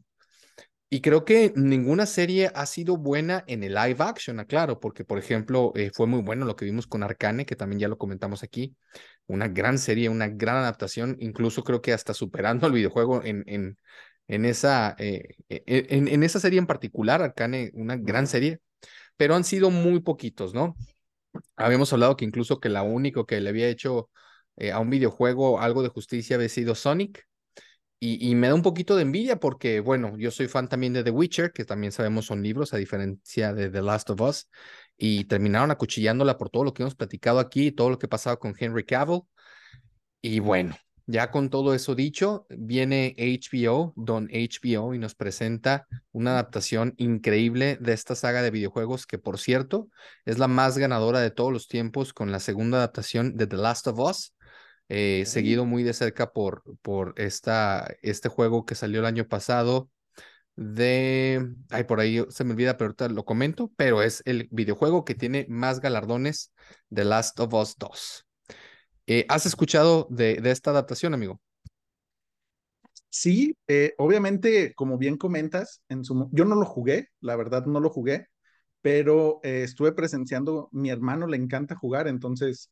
Y 0.92 1.02
creo 1.02 1.24
que 1.24 1.54
ninguna 1.56 2.08
serie 2.08 2.52
ha 2.56 2.66
sido 2.66 2.98
buena 2.98 3.44
en 3.48 3.64
el 3.64 3.76
live 3.76 3.98
action, 4.00 4.40
aclaro, 4.40 4.80
porque 4.80 5.06
por 5.06 5.20
ejemplo 5.20 5.72
eh, 5.76 5.92
fue 5.94 6.08
muy 6.08 6.22
bueno 6.22 6.46
lo 6.46 6.56
que 6.56 6.66
vimos 6.66 6.88
con 6.88 7.04
Arcane, 7.04 7.46
que 7.46 7.56
también 7.56 7.80
ya 7.80 7.88
lo 7.88 8.00
comentamos 8.00 8.42
aquí, 8.42 8.76
una 9.28 9.48
gran 9.48 9.78
serie, 9.78 10.10
una 10.10 10.28
gran 10.30 10.56
adaptación, 10.58 11.16
incluso 11.20 11.64
creo 11.64 11.82
que 11.82 11.94
hasta 11.94 12.14
superando 12.16 12.66
al 12.66 12.74
videojuego 12.74 13.24
en, 13.24 13.44
en, 13.48 13.78
en 14.28 14.46
esa, 14.46 14.96
eh, 14.98 15.36
en, 15.50 16.08
en, 16.08 16.24
esa 16.24 16.40
serie 16.40 16.58
en 16.60 16.66
particular, 16.68 17.22
Arcane, 17.22 17.70
una 17.76 17.96
gran 17.96 18.26
serie, 18.26 18.60
pero 19.18 19.36
han 19.36 19.44
sido 19.44 19.72
muy 19.72 20.02
poquitos, 20.02 20.54
¿no? 20.54 20.76
Habíamos 21.56 21.94
hablado 21.94 22.16
que 22.18 22.26
incluso 22.26 22.60
que 22.60 22.70
la 22.70 22.84
único 22.84 23.26
que 23.26 23.40
le 23.42 23.50
había 23.50 23.68
hecho 23.68 24.10
eh, 24.58 24.72
a 24.72 24.80
un 24.80 24.90
videojuego 24.90 25.60
algo 25.62 25.84
de 25.84 25.90
justicia 25.90 26.36
había 26.36 26.50
sido 26.50 26.76
Sonic, 26.76 27.26
y, 28.00 28.30
y, 28.30 28.36
me 28.36 28.48
da 28.48 28.56
un 28.56 28.62
poquito 28.62 28.96
de 28.96 29.02
envidia 29.02 29.40
porque, 29.40 29.82
bueno, 29.82 30.18
yo 30.18 30.32
soy 30.32 30.48
fan 30.48 30.70
también 30.70 30.94
de 30.94 31.04
The 31.04 31.12
Witcher, 31.12 31.52
que 31.52 31.66
también 31.66 31.92
sabemos 31.92 32.26
son 32.26 32.42
libros, 32.42 32.74
a 32.74 32.78
diferencia 32.78 33.54
de 33.54 33.70
The 33.70 33.82
Last 33.82 34.10
of 34.10 34.22
Us, 34.22 34.50
y 34.98 35.26
terminaron 35.26 35.72
acuchillándola 35.72 36.38
por 36.38 36.50
todo 36.50 36.64
lo 36.64 36.74
que 36.74 36.84
hemos 36.84 36.96
platicado 36.96 37.40
aquí, 37.40 37.72
todo 37.72 37.90
lo 37.90 38.00
que 38.00 38.08
pasaba 38.08 38.38
con 38.38 38.56
Henry 38.58 38.86
Cavill. 38.86 39.22
Y 40.22 40.40
bueno, 40.40 40.76
ya 41.08 41.32
con 41.32 41.50
todo 41.50 41.74
eso 41.74 41.96
dicho, 41.96 42.46
viene 42.50 43.16
HBO, 43.18 43.94
Don 43.96 44.30
HBO, 44.32 44.94
y 44.94 45.00
nos 45.00 45.16
presenta 45.16 45.88
una 46.12 46.32
adaptación 46.32 46.94
increíble 46.98 47.78
de 47.82 47.94
esta 47.94 48.14
saga 48.14 48.44
de 48.44 48.52
videojuegos, 48.52 49.08
que 49.08 49.18
por 49.18 49.40
cierto, 49.40 49.90
es 50.26 50.38
la 50.38 50.48
más 50.48 50.78
ganadora 50.78 51.20
de 51.20 51.32
todos 51.32 51.52
los 51.52 51.68
tiempos 51.68 52.14
con 52.14 52.32
la 52.32 52.40
segunda 52.40 52.78
adaptación 52.78 53.38
de 53.38 53.48
The 53.48 53.58
Last 53.58 53.88
of 53.88 54.00
Us 54.00 54.36
eh, 54.90 55.24
seguido 55.26 55.66
muy 55.66 55.84
de 55.84 55.94
cerca 55.94 56.34
por, 56.34 56.64
por 56.82 57.14
esta, 57.18 57.96
este 58.02 58.30
juego 58.30 58.66
que 58.66 58.76
salió 58.76 59.00
el 59.00 59.06
año 59.06 59.28
pasado 59.28 59.90
de, 60.56 61.54
ay, 61.70 61.86
por 61.86 62.02
ahí 62.02 62.26
se 62.30 62.44
me 62.44 62.52
olvida, 62.52 62.76
pero 62.76 62.90
ahorita 62.90 63.08
lo 63.08 63.24
comento, 63.24 63.72
pero 63.78 64.04
es 64.04 64.22
el 64.26 64.50
videojuego 64.52 65.06
que 65.06 65.16
tiene 65.16 65.46
más 65.48 65.80
galardones 65.80 66.52
de 66.90 67.06
Last 67.06 67.40
of 67.40 67.54
Us 67.54 67.78
2. 67.78 68.28
Eh, 69.08 69.26
¿Has 69.30 69.46
escuchado 69.46 70.08
de, 70.10 70.36
de, 70.36 70.52
esta 70.52 70.72
adaptación, 70.72 71.14
amigo? 71.14 71.40
Sí, 73.10 73.56
eh, 73.68 73.94
obviamente, 73.98 74.74
como 74.76 74.98
bien 74.98 75.18
comentas, 75.18 75.82
en 75.90 76.04
su, 76.04 76.30
yo 76.32 76.46
no 76.46 76.56
lo 76.56 76.66
jugué, 76.66 77.10
la 77.22 77.36
verdad 77.36 77.66
no 77.66 77.80
lo 77.80 77.90
jugué, 77.90 78.28
pero 78.82 79.40
eh, 79.44 79.64
estuve 79.64 79.94
presenciando, 79.94 80.70
mi 80.72 80.90
hermano 80.90 81.26
le 81.26 81.38
encanta 81.38 81.76
jugar, 81.76 82.08
entonces 82.08 82.70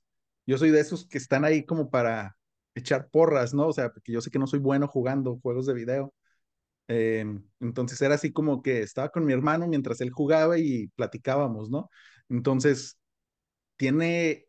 yo 0.48 0.58
soy 0.58 0.72
de 0.72 0.80
esos 0.82 1.08
que 1.08 1.20
están 1.20 1.46
ahí 1.46 1.66
como 1.66 1.90
para 1.92 2.38
echar 2.76 3.10
porras, 3.10 3.54
¿no? 3.54 3.68
O 3.68 3.74
sea, 3.74 3.92
porque 3.92 4.14
yo 4.14 4.22
sé 4.22 4.32
que 4.32 4.40
no 4.40 4.48
soy 4.48 4.60
bueno 4.60 4.88
jugando 4.88 5.40
juegos 5.42 5.68
de 5.68 5.74
video. 5.76 6.14
Eh, 6.90 7.26
entonces 7.60 8.02
era 8.02 8.16
así 8.16 8.32
como 8.34 8.62
que 8.62 8.82
estaba 8.82 9.10
con 9.10 9.26
mi 9.26 9.34
hermano 9.34 9.68
mientras 9.68 10.02
él 10.02 10.12
jugaba 10.12 10.58
y 10.60 10.88
platicábamos, 10.90 11.70
¿no? 11.70 11.90
Entonces 12.30 12.98
tiene 13.78 14.48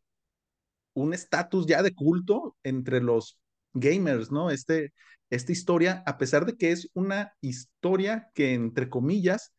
un 0.94 1.14
estatus 1.14 1.66
ya 1.66 1.82
de 1.82 1.94
culto 1.94 2.56
entre 2.62 3.00
los 3.00 3.38
gamers, 3.74 4.30
¿no? 4.32 4.50
Este, 4.50 4.92
esta 5.30 5.52
historia, 5.52 6.02
a 6.06 6.18
pesar 6.18 6.46
de 6.46 6.56
que 6.56 6.72
es 6.72 6.88
una 6.94 7.32
historia 7.40 8.30
que, 8.34 8.54
entre 8.54 8.88
comillas, 8.88 9.52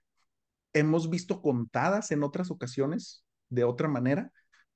hemos 0.74 1.10
visto 1.10 1.42
contadas 1.42 2.12
en 2.12 2.24
otras 2.24 2.52
ocasiones 2.52 3.24
de 3.50 3.64
otra 3.64 3.88
manera, 3.88 4.32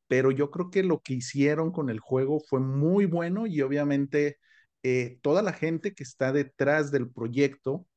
pero 0.08 0.32
yo 0.32 0.52
creo 0.52 0.70
que 0.70 0.84
lo 0.84 1.02
que 1.02 1.16
hicieron 1.16 1.72
con 1.72 1.90
el 1.90 2.00
juego 2.00 2.40
fue 2.42 2.60
muy 2.60 3.06
bueno 3.06 3.48
y 3.48 3.62
obviamente 3.62 4.38
eh, 4.84 5.20
toda 5.22 5.42
la 5.42 5.54
gente 5.54 5.94
que 5.94 6.04
está 6.04 6.32
detrás 6.34 6.92
del 6.92 7.10
proyecto 7.10 7.88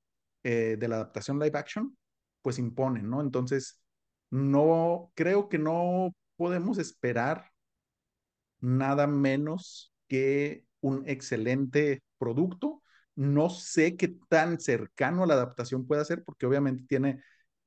eh, 0.44 0.76
de 0.78 0.88
la 0.88 0.96
adaptación 0.96 1.38
live 1.38 1.58
action, 1.58 1.96
pues 2.42 2.58
impone, 2.58 3.02
¿no? 3.02 3.20
Entonces, 3.20 3.80
no, 4.30 5.10
creo 5.14 5.48
que 5.48 5.58
no 5.58 6.14
podemos 6.36 6.78
esperar 6.78 7.50
nada 8.60 9.06
menos 9.06 9.92
que 10.08 10.64
un 10.80 11.08
excelente 11.08 12.02
producto. 12.18 12.82
No 13.14 13.50
sé 13.50 13.96
qué 13.96 14.16
tan 14.28 14.60
cercano 14.60 15.24
a 15.24 15.26
la 15.26 15.34
adaptación 15.34 15.86
puede 15.86 16.04
ser, 16.04 16.22
porque 16.24 16.46
obviamente 16.46 16.84
tiene, 16.88 17.22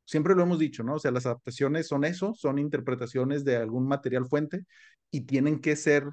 siempre 0.09 0.33
lo 0.33 0.41
hemos 0.41 0.57
dicho, 0.57 0.81
¿no? 0.81 0.95
O 0.95 0.99
sea, 0.99 1.11
las 1.11 1.27
adaptaciones 1.27 1.87
son 1.87 2.03
eso, 2.03 2.33
son 2.33 2.57
interpretaciones 2.57 3.45
de 3.45 3.57
algún 3.57 3.87
material 3.87 4.25
fuente 4.25 4.65
y 5.11 5.21
tienen 5.21 5.59
que 5.59 5.75
ser 5.75 6.09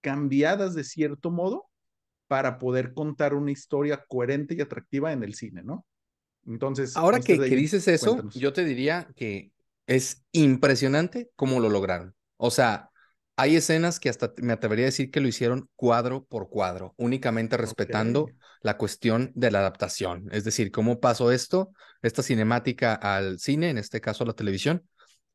cambiadas 0.00 0.74
de 0.74 0.82
cierto 0.82 1.30
modo 1.30 1.68
para 2.26 2.58
poder 2.58 2.94
contar 2.94 3.34
una 3.34 3.52
historia 3.52 4.04
coherente 4.08 4.56
y 4.56 4.60
atractiva 4.60 5.12
en 5.12 5.22
el 5.22 5.34
cine, 5.34 5.62
¿no? 5.62 5.86
Entonces, 6.46 6.96
Ahora 6.96 7.20
que, 7.20 7.38
dices 7.38 7.86
eso, 7.86 8.06
cuéntanos. 8.06 8.34
yo 8.34 8.52
te 8.52 8.64
diría 8.64 9.06
que 9.14 9.52
es 9.86 10.24
impresionante 10.32 11.30
cómo 11.36 11.60
lo 11.60 11.68
lograron. 11.68 12.16
O 12.38 12.50
sea, 12.50 12.90
hay 13.36 13.56
escenas 13.56 13.98
que 13.98 14.08
hasta 14.08 14.32
me 14.38 14.52
atrevería 14.52 14.84
a 14.84 14.86
decir 14.86 15.10
que 15.10 15.20
lo 15.20 15.28
hicieron 15.28 15.68
cuadro 15.74 16.24
por 16.24 16.48
cuadro, 16.48 16.94
únicamente 16.96 17.56
respetando 17.56 18.30
la 18.62 18.76
cuestión 18.76 19.32
de 19.34 19.50
la 19.50 19.60
adaptación. 19.60 20.28
Es 20.32 20.44
decir, 20.44 20.70
cómo 20.70 21.00
pasó 21.00 21.32
esto, 21.32 21.72
esta 22.02 22.22
cinemática 22.22 22.94
al 22.94 23.38
cine, 23.38 23.70
en 23.70 23.78
este 23.78 24.00
caso 24.00 24.24
a 24.24 24.26
la 24.26 24.34
televisión. 24.34 24.86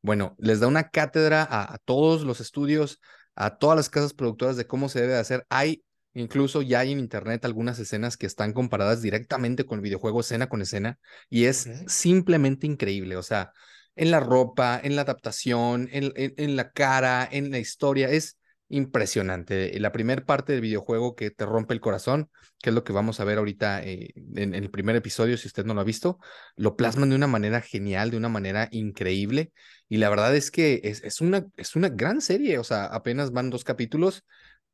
Bueno, 0.01 0.35
les 0.39 0.59
da 0.59 0.67
una 0.67 0.89
cátedra 0.89 1.43
a, 1.43 1.73
a 1.73 1.77
todos 1.79 2.23
los 2.23 2.39
estudios, 2.39 3.01
a 3.35 3.57
todas 3.57 3.75
las 3.75 3.89
casas 3.89 4.13
productoras 4.13 4.57
de 4.57 4.67
cómo 4.67 4.89
se 4.89 5.01
debe 5.01 5.13
de 5.13 5.19
hacer. 5.19 5.45
Hay 5.49 5.83
Incluso 6.17 6.63
ya 6.63 6.79
hay 6.79 6.91
en 6.93 6.99
internet 6.99 7.45
algunas 7.45 7.77
escenas 7.77 8.17
que 8.17 8.25
están 8.25 8.51
comparadas 8.51 9.03
directamente 9.03 9.67
con 9.67 9.77
el 9.77 9.83
videojuego 9.83 10.21
escena 10.21 10.49
con 10.49 10.63
escena 10.63 10.97
y 11.29 11.45
es 11.45 11.69
simplemente 11.85 12.65
increíble. 12.65 13.17
O 13.17 13.21
sea, 13.21 13.51
en 13.97 14.11
la 14.11 14.19
ropa, 14.19 14.79
en 14.83 14.95
la 14.95 15.01
adaptación, 15.03 15.89
en, 15.91 16.13
en, 16.15 16.33
en 16.37 16.55
la 16.55 16.71
cara, 16.71 17.27
en 17.29 17.51
la 17.51 17.59
historia, 17.59 18.09
es 18.09 18.37
impresionante. 18.69 19.79
La 19.79 19.91
primera 19.91 20.25
parte 20.25 20.53
del 20.53 20.61
videojuego 20.61 21.15
que 21.15 21.31
te 21.31 21.45
rompe 21.45 21.73
el 21.73 21.79
corazón, 21.79 22.29
que 22.61 22.69
es 22.69 22.75
lo 22.75 22.83
que 22.83 22.93
vamos 22.93 23.19
a 23.19 23.23
ver 23.23 23.37
ahorita 23.37 23.83
eh, 23.83 24.13
en, 24.35 24.53
en 24.53 24.63
el 24.63 24.69
primer 24.69 24.95
episodio, 24.95 25.37
si 25.37 25.47
usted 25.47 25.65
no 25.65 25.73
lo 25.73 25.81
ha 25.81 25.83
visto, 25.85 26.19
lo 26.55 26.75
plasman 26.75 27.09
de 27.09 27.15
una 27.15 27.27
manera 27.27 27.61
genial, 27.61 28.11
de 28.11 28.17
una 28.17 28.29
manera 28.29 28.67
increíble. 28.71 29.51
Y 29.89 29.97
la 29.97 30.09
verdad 30.09 30.35
es 30.35 30.51
que 30.51 30.81
es, 30.83 31.03
es, 31.03 31.21
una, 31.21 31.45
es 31.55 31.75
una 31.75 31.89
gran 31.89 32.21
serie, 32.21 32.59
o 32.59 32.63
sea, 32.63 32.85
apenas 32.85 33.31
van 33.31 33.49
dos 33.49 33.63
capítulos 33.63 34.23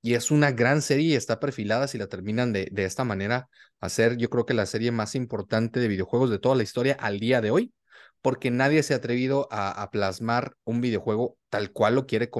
y 0.02 0.16
es 0.16 0.32
una 0.32 0.52
gran 0.52 0.82
serie 0.82 1.10
y 1.10 1.16
está 1.16 1.40
perfilada 1.40 1.88
si 1.88 1.98
la 1.98 2.08
terminan 2.08 2.52
de, 2.52 2.68
de 2.72 2.86
esta 2.86 3.04
manera 3.04 3.48
a 3.80 3.90
ser, 3.90 4.18
yo 4.18 4.30
creo 4.30 4.46
que 4.46 4.54
la 4.54 4.66
serie 4.66 4.92
más 4.92 5.16
importante 5.16 5.80
de 5.80 5.88
videojuegos 5.88 6.30
de 6.30 6.40
toda 6.40 6.56
la 6.56 6.64
historia 6.64 6.98
al 7.00 7.20
día 7.20 7.42
de 7.42 7.52
hoy, 7.52 7.74
porque 8.24 8.52
nadie 8.52 8.82
se 8.84 8.94
ha 8.94 8.98
atrevido 8.98 9.50
a, 9.52 9.92
plasmar 9.92 10.56
un 10.64 10.80
videojuego 10.80 11.38
tal 11.50 11.72
cual 11.72 11.96
lo 11.96 12.08
quiere 12.08 12.32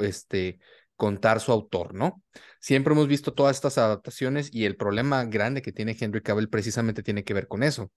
este, 0.00 0.58
contar 0.96 1.40
su 1.40 1.52
autor, 1.52 1.94
¿no? 1.94 2.22
Siempre 2.60 2.94
hemos 2.94 3.08
visto 3.08 3.34
todas 3.34 3.54
estas 3.56 3.76
adaptaciones 3.76 4.48
y 4.52 4.64
el 4.64 4.76
problema 4.76 5.26
grande 5.26 5.60
que 5.60 5.70
tiene 5.70 5.96
Henry 6.00 6.22
Cavill 6.22 6.48
precisamente 6.48 7.02
tiene 7.02 7.24
que 7.24 7.34
ver 7.34 7.46
con 7.46 7.62
eso. 7.62 7.92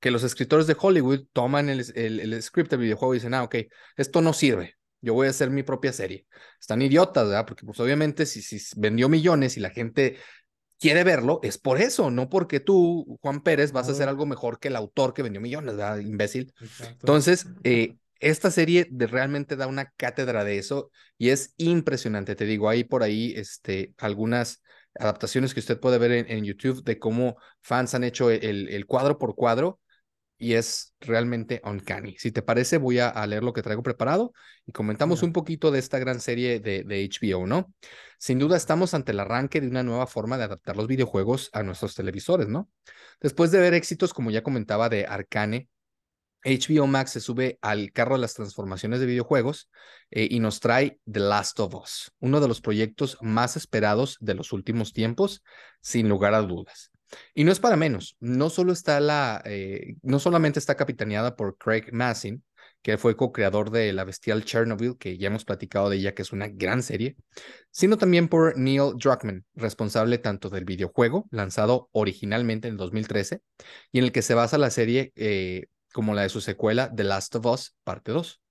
Que 0.00 0.10
los 0.10 0.22
escritores 0.22 0.66
de 0.66 0.76
Hollywood 0.78 1.26
toman 1.32 1.70
el, 1.70 1.82
el, 1.94 2.20
el 2.20 2.42
script 2.42 2.70
del 2.70 2.80
videojuego 2.80 3.14
y 3.14 3.18
dicen, 3.18 3.32
ah, 3.32 3.42
ok, 3.44 3.56
esto 3.96 4.20
no 4.20 4.34
sirve, 4.34 4.76
yo 5.00 5.14
voy 5.14 5.28
a 5.28 5.30
hacer 5.30 5.48
mi 5.48 5.62
propia 5.62 5.94
serie. 5.94 6.26
Están 6.60 6.82
idiotas, 6.82 7.26
¿verdad? 7.26 7.46
Porque 7.46 7.64
pues 7.64 7.80
obviamente 7.80 8.26
si, 8.26 8.42
si 8.42 8.58
vendió 8.78 9.08
millones 9.08 9.56
y 9.56 9.60
la 9.60 9.70
gente 9.70 10.18
quiere 10.84 11.02
verlo, 11.02 11.40
es 11.42 11.56
por 11.56 11.80
eso, 11.80 12.10
no 12.10 12.28
porque 12.28 12.60
tú, 12.60 13.18
Juan 13.22 13.42
Pérez, 13.42 13.72
vas 13.72 13.88
a 13.88 13.92
hacer 13.92 14.06
algo 14.06 14.26
mejor 14.26 14.58
que 14.58 14.68
el 14.68 14.76
autor 14.76 15.14
que 15.14 15.22
vendió 15.22 15.40
millones, 15.40 15.78
¿verdad? 15.78 15.96
Imbécil. 15.96 16.52
exacto. 16.60 16.98
Entonces, 17.00 17.46
eh, 17.62 17.96
esta 18.20 18.50
serie 18.50 18.86
de, 18.90 19.06
realmente 19.06 19.56
da 19.56 19.66
una 19.66 19.86
cátedra 19.96 20.44
de 20.44 20.58
eso 20.58 20.90
y 21.16 21.30
es 21.30 21.54
impresionante. 21.56 22.36
Te 22.36 22.44
digo, 22.44 22.68
hay 22.68 22.84
por 22.84 23.02
ahí 23.02 23.32
este, 23.34 23.94
algunas 23.96 24.62
adaptaciones 24.98 25.54
que 25.54 25.60
usted 25.60 25.80
puede 25.80 25.96
ver 25.96 26.12
en, 26.12 26.30
en 26.30 26.44
YouTube 26.44 26.84
de 26.84 26.98
cómo 26.98 27.38
fans 27.62 27.94
han 27.94 28.04
hecho 28.04 28.30
el, 28.30 28.68
el 28.68 28.84
cuadro 28.84 29.18
por 29.18 29.34
cuadro 29.36 29.80
y 30.38 30.54
es 30.54 30.94
realmente 31.00 31.60
uncanny. 31.64 32.16
Si 32.18 32.32
te 32.32 32.42
parece, 32.42 32.78
voy 32.78 32.98
a, 32.98 33.08
a, 33.08 33.26
leer 33.26 33.42
lo 33.42 33.52
que 33.52 33.62
traigo 33.62 33.82
preparado 33.82 34.32
y 34.66 34.72
comentamos 34.72 35.22
un 35.22 35.32
poquito 35.32 35.70
de 35.70 35.78
esta 35.78 35.98
gran 35.98 36.20
serie 36.20 36.60
de, 36.60 36.84
de, 36.84 37.08
HBO, 37.08 37.46
¿no? 37.46 37.72
Sin 38.18 38.38
duda 38.38 38.56
estamos 38.56 38.94
ante 38.94 39.12
el 39.12 39.20
arranque 39.20 39.60
de 39.60 39.68
una 39.68 39.82
nueva 39.82 40.06
forma 40.06 40.38
de 40.38 40.44
adaptar 40.44 40.76
los 40.76 40.86
videojuegos 40.86 41.50
a 41.52 41.62
nuestros 41.62 41.94
televisores, 41.94 42.48
¿no? 42.48 42.68
Después 43.20 43.50
de 43.50 43.60
ver 43.60 43.74
éxitos, 43.74 44.12
como 44.12 44.30
ya 44.30 44.42
comentaba, 44.42 44.88
de 44.88 45.06
Arcane, 45.06 45.68
HBO 46.44 46.86
Max 46.86 47.12
se 47.12 47.20
sube 47.20 47.58
al 47.62 47.90
carro 47.92 48.16
de 48.16 48.20
las 48.20 48.34
transformaciones 48.34 49.00
de 49.00 49.06
videojuegos 49.06 49.70
eh, 50.10 50.28
y 50.30 50.40
nos 50.40 50.60
trae 50.60 50.98
The 51.10 51.20
Last 51.20 51.58
of 51.60 51.74
Us, 51.74 52.12
uno 52.20 52.40
de 52.40 52.48
los 52.48 52.60
proyectos 52.60 53.16
más 53.22 53.56
esperados 53.56 54.18
de 54.20 54.34
los 54.34 54.52
últimos 54.52 54.92
tiempos, 54.92 55.42
sin 55.80 56.08
lugar 56.08 56.34
a 56.34 56.42
dudas. 56.42 56.93
Y 57.34 57.44
no 57.44 57.52
es 57.52 57.60
para 57.60 57.76
menos, 57.76 58.16
no 58.20 58.50
solo 58.50 58.72
está 58.72 59.00
la, 59.00 59.42
eh, 59.44 59.96
no 60.02 60.18
solamente 60.18 60.58
está 60.58 60.76
capitaneada 60.76 61.36
por 61.36 61.56
Craig 61.56 61.92
Massin, 61.92 62.42
que 62.82 62.98
fue 62.98 63.16
co-creador 63.16 63.70
de 63.70 63.92
la 63.92 64.04
bestial 64.04 64.44
Chernobyl, 64.44 64.98
que 64.98 65.16
ya 65.16 65.28
hemos 65.28 65.44
platicado 65.44 65.88
de 65.88 65.96
ella, 65.96 66.14
que 66.14 66.22
es 66.22 66.32
una 66.32 66.48
gran 66.48 66.82
serie, 66.82 67.16
sino 67.70 67.96
también 67.96 68.28
por 68.28 68.58
Neil 68.58 68.92
Druckmann, 68.96 69.44
responsable 69.54 70.18
tanto 70.18 70.50
del 70.50 70.66
videojuego, 70.66 71.26
lanzado 71.30 71.88
originalmente 71.92 72.68
en 72.68 72.76
2013, 72.76 73.40
y 73.90 73.98
en 73.98 74.04
el 74.04 74.12
que 74.12 74.20
se 74.20 74.34
basa 74.34 74.58
la 74.58 74.70
serie 74.70 75.12
eh, 75.16 75.66
como 75.94 76.12
la 76.12 76.22
de 76.22 76.28
su 76.28 76.42
secuela, 76.42 76.92
The 76.94 77.04
Last 77.04 77.34
of 77.36 77.46
Us, 77.46 77.74
parte 77.84 78.12
2. 78.12 78.42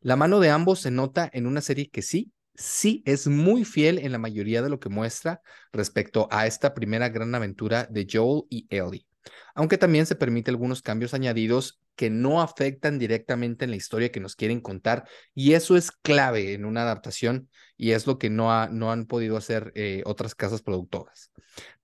La 0.00 0.16
mano 0.16 0.40
de 0.40 0.50
ambos 0.50 0.80
se 0.80 0.90
nota 0.90 1.30
en 1.32 1.46
una 1.46 1.62
serie 1.62 1.88
que 1.88 2.02
sí 2.02 2.32
sí 2.54 3.02
es 3.06 3.26
muy 3.26 3.64
fiel 3.64 3.98
en 3.98 4.12
la 4.12 4.18
mayoría 4.18 4.62
de 4.62 4.70
lo 4.70 4.80
que 4.80 4.88
muestra 4.88 5.42
respecto 5.72 6.28
a 6.30 6.46
esta 6.46 6.74
primera 6.74 7.08
gran 7.08 7.34
aventura 7.34 7.86
de 7.90 8.06
Joel 8.10 8.44
y 8.50 8.66
Ellie, 8.70 9.06
aunque 9.54 9.78
también 9.78 10.06
se 10.06 10.16
permite 10.16 10.50
algunos 10.50 10.82
cambios 10.82 11.14
añadidos 11.14 11.80
que 11.96 12.10
no 12.10 12.40
afectan 12.40 12.98
directamente 12.98 13.64
en 13.64 13.70
la 13.70 13.76
historia 13.76 14.10
que 14.10 14.20
nos 14.20 14.34
quieren 14.34 14.60
contar 14.60 15.06
y 15.34 15.52
eso 15.52 15.76
es 15.76 15.90
clave 15.90 16.54
en 16.54 16.64
una 16.64 16.82
adaptación 16.82 17.50
y 17.76 17.92
es 17.92 18.06
lo 18.06 18.18
que 18.18 18.30
no, 18.30 18.52
ha, 18.52 18.68
no 18.68 18.90
han 18.90 19.06
podido 19.06 19.36
hacer 19.36 19.72
eh, 19.74 20.02
otras 20.06 20.34
casas 20.34 20.62
productoras. 20.62 21.30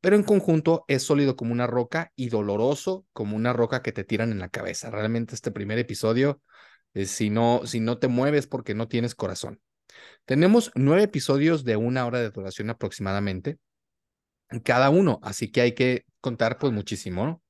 Pero 0.00 0.16
en 0.16 0.22
conjunto 0.22 0.84
es 0.88 1.02
sólido 1.02 1.36
como 1.36 1.52
una 1.52 1.66
roca 1.66 2.12
y 2.16 2.28
doloroso 2.28 3.06
como 3.12 3.36
una 3.36 3.52
roca 3.52 3.82
que 3.82 3.92
te 3.92 4.04
tiran 4.04 4.32
en 4.32 4.38
la 4.38 4.48
cabeza. 4.48 4.90
Realmente 4.90 5.34
este 5.34 5.50
primer 5.50 5.78
episodio, 5.78 6.40
eh, 6.94 7.06
si, 7.06 7.30
no, 7.30 7.62
si 7.66 7.80
no 7.80 7.98
te 7.98 8.08
mueves 8.08 8.46
porque 8.46 8.74
no 8.74 8.88
tienes 8.88 9.14
corazón. 9.14 9.60
Tenemos 10.24 10.72
nueve 10.74 11.04
episodios 11.04 11.64
de 11.64 11.76
una 11.76 12.06
hora 12.06 12.20
de 12.20 12.30
duración 12.30 12.70
aproximadamente, 12.70 13.58
cada 14.64 14.90
uno, 14.90 15.18
así 15.22 15.50
que 15.50 15.60
hay 15.60 15.72
que 15.72 16.04
contar 16.20 16.58
pues 16.58 16.72
muchísimo, 16.72 17.26
¿no? 17.26 17.42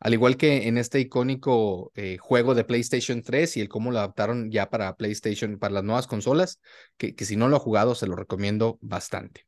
Al 0.00 0.14
igual 0.14 0.36
que 0.36 0.66
en 0.68 0.78
este 0.78 1.00
icónico 1.00 1.92
eh, 1.94 2.18
juego 2.18 2.54
de 2.54 2.64
PlayStation 2.64 3.22
3 3.22 3.56
y 3.56 3.60
el 3.60 3.68
cómo 3.68 3.90
lo 3.90 3.98
adaptaron 3.98 4.50
ya 4.50 4.68
para 4.68 4.96
PlayStation, 4.96 5.58
para 5.58 5.74
las 5.74 5.84
nuevas 5.84 6.06
consolas, 6.06 6.60
que, 6.96 7.14
que 7.14 7.24
si 7.24 7.36
no 7.36 7.48
lo 7.48 7.56
ha 7.56 7.60
jugado 7.60 7.94
se 7.94 8.06
lo 8.06 8.16
recomiendo 8.16 8.78
bastante. 8.80 9.46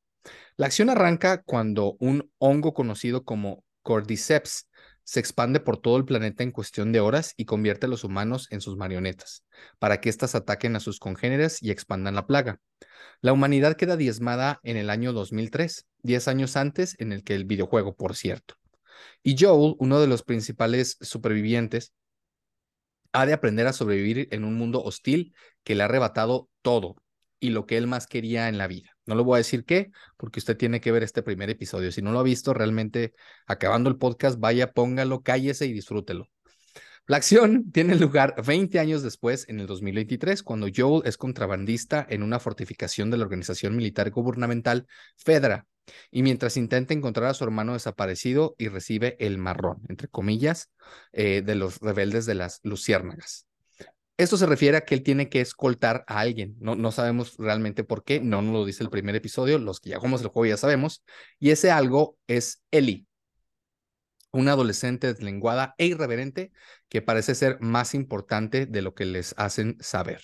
La 0.57 0.67
acción 0.67 0.91
arranca 0.91 1.43
cuando 1.43 1.97
un 1.99 2.31
hongo 2.39 2.73
conocido 2.73 3.25
como 3.25 3.65
Cordyceps 3.83 4.69
se 5.05 5.21
expande 5.21 5.61
por 5.61 5.77
todo 5.77 5.97
el 5.97 6.05
planeta 6.05 6.43
en 6.43 6.51
cuestión 6.51 6.93
de 6.93 7.01
horas 7.01 7.35
y 7.37 7.45
convierte 7.45 7.87
a 7.87 7.89
los 7.89 8.05
humanos 8.05 8.49
en 8.51 8.61
sus 8.61 8.77
marionetas, 8.77 9.45
para 9.79 10.01
que 10.01 10.09
éstas 10.09 10.35
ataquen 10.35 10.77
a 10.77 10.81
sus 10.81 10.99
congéneres 10.99 11.63
y 11.63 11.71
expandan 11.71 12.15
la 12.15 12.27
plaga. 12.27 12.61
La 13.21 13.33
humanidad 13.33 13.77
queda 13.77 13.97
diezmada 13.97 14.61
en 14.63 14.77
el 14.77 14.91
año 14.91 15.13
2003, 15.13 15.87
10 16.03 16.29
años 16.29 16.57
antes 16.57 16.97
en 16.99 17.13
el 17.13 17.23
que 17.23 17.35
el 17.35 17.45
videojuego, 17.45 17.95
por 17.95 18.17
cierto. 18.17 18.57
Y 19.23 19.37
Joel, 19.39 19.77
uno 19.79 20.01
de 20.01 20.07
los 20.07 20.23
principales 20.23 20.97
supervivientes, 21.01 21.93
ha 23.13 23.27
de 23.27 23.33
aprender 23.33 23.67
a 23.67 23.73
sobrevivir 23.73 24.29
en 24.33 24.45
un 24.45 24.55
mundo 24.55 24.83
hostil 24.83 25.35
que 25.63 25.75
le 25.75 25.83
ha 25.83 25.87
arrebatado 25.87 26.49
todo 26.63 26.97
y 27.39 27.51
lo 27.51 27.67
que 27.67 27.77
él 27.77 27.87
más 27.87 28.07
quería 28.07 28.49
en 28.49 28.59
la 28.59 28.67
vida. 28.67 28.94
No 29.07 29.15
le 29.15 29.23
voy 29.23 29.37
a 29.37 29.39
decir 29.39 29.65
qué, 29.65 29.91
porque 30.17 30.39
usted 30.39 30.57
tiene 30.57 30.81
que 30.81 30.93
ver 30.93 31.03
este 31.03 31.23
primer 31.23 31.51
episodio. 31.51 31.93
Si 31.93 32.03
no 32.03 32.13
lo 32.13 32.21
ha 32.21 32.23
visto, 32.23 32.55
realmente 32.55 33.15
acabando 33.47 33.91
el 33.91 33.97
podcast, 33.97 34.39
vaya, 34.39 34.73
póngalo, 34.73 35.23
cállese 35.23 35.67
y 35.67 35.73
disfrútelo. 35.73 36.29
La 37.07 37.19
acción 37.19 37.71
tiene 37.73 37.97
lugar 37.97 38.35
20 38.45 38.79
años 38.79 39.03
después, 39.03 39.47
en 39.49 39.61
el 39.61 39.67
2023, 39.67 40.43
cuando 40.43 40.69
Joel 40.75 41.03
es 41.07 41.17
contrabandista 41.17 42.07
en 42.09 42.23
una 42.23 42.41
fortificación 42.41 43.11
de 43.11 43.19
la 43.19 43.25
organización 43.25 43.77
militar 43.77 44.11
gubernamental 44.11 44.87
Fedra, 45.17 45.67
y 46.11 46.23
mientras 46.23 46.57
intenta 46.57 46.95
encontrar 46.95 47.29
a 47.29 47.35
su 47.35 47.45
hermano 47.45 47.75
desaparecido 47.75 48.55
y 48.59 48.69
recibe 48.69 49.17
el 49.19 49.37
marrón, 49.39 49.83
entre 49.89 50.09
comillas, 50.09 50.71
eh, 51.13 51.43
de 51.43 51.55
los 51.55 51.79
rebeldes 51.81 52.27
de 52.27 52.35
las 52.35 52.61
luciérnagas. 52.63 53.47
Esto 54.17 54.37
se 54.37 54.47
refiere 54.47 54.77
a 54.77 54.85
que 54.85 54.95
él 54.95 55.03
tiene 55.03 55.29
que 55.29 55.41
escoltar 55.41 56.05
a 56.07 56.21
alguien. 56.21 56.57
No, 56.61 56.77
no 56.77 56.93
sabemos 56.93 57.37
realmente 57.37 57.83
por 57.83 58.05
qué, 58.05 58.21
no 58.21 58.43
nos 58.43 58.53
lo 58.53 58.65
dice 58.65 58.85
el 58.85 58.91
primer 58.91 59.17
episodio, 59.17 59.59
los 59.59 59.81
que 59.81 59.91
ya 59.91 59.97
jugamos 59.99 60.23
el 60.23 60.29
juego 60.29 60.47
ya 60.47 60.57
sabemos, 60.57 61.03
y 61.41 61.51
ese 61.51 61.71
algo 61.73 62.17
es 62.29 62.63
Eli. 62.71 63.07
una 64.33 64.53
adolescente 64.53 65.07
deslenguada 65.13 65.75
e 65.79 65.87
irreverente 65.87 66.51
que 66.89 67.03
parece 67.03 67.35
ser 67.35 67.59
más 67.61 67.95
importante 67.95 68.67
de 68.67 68.83
lo 68.83 68.95
que 68.95 69.05
les 69.05 69.35
hacen 69.39 69.77
saber. 69.81 70.23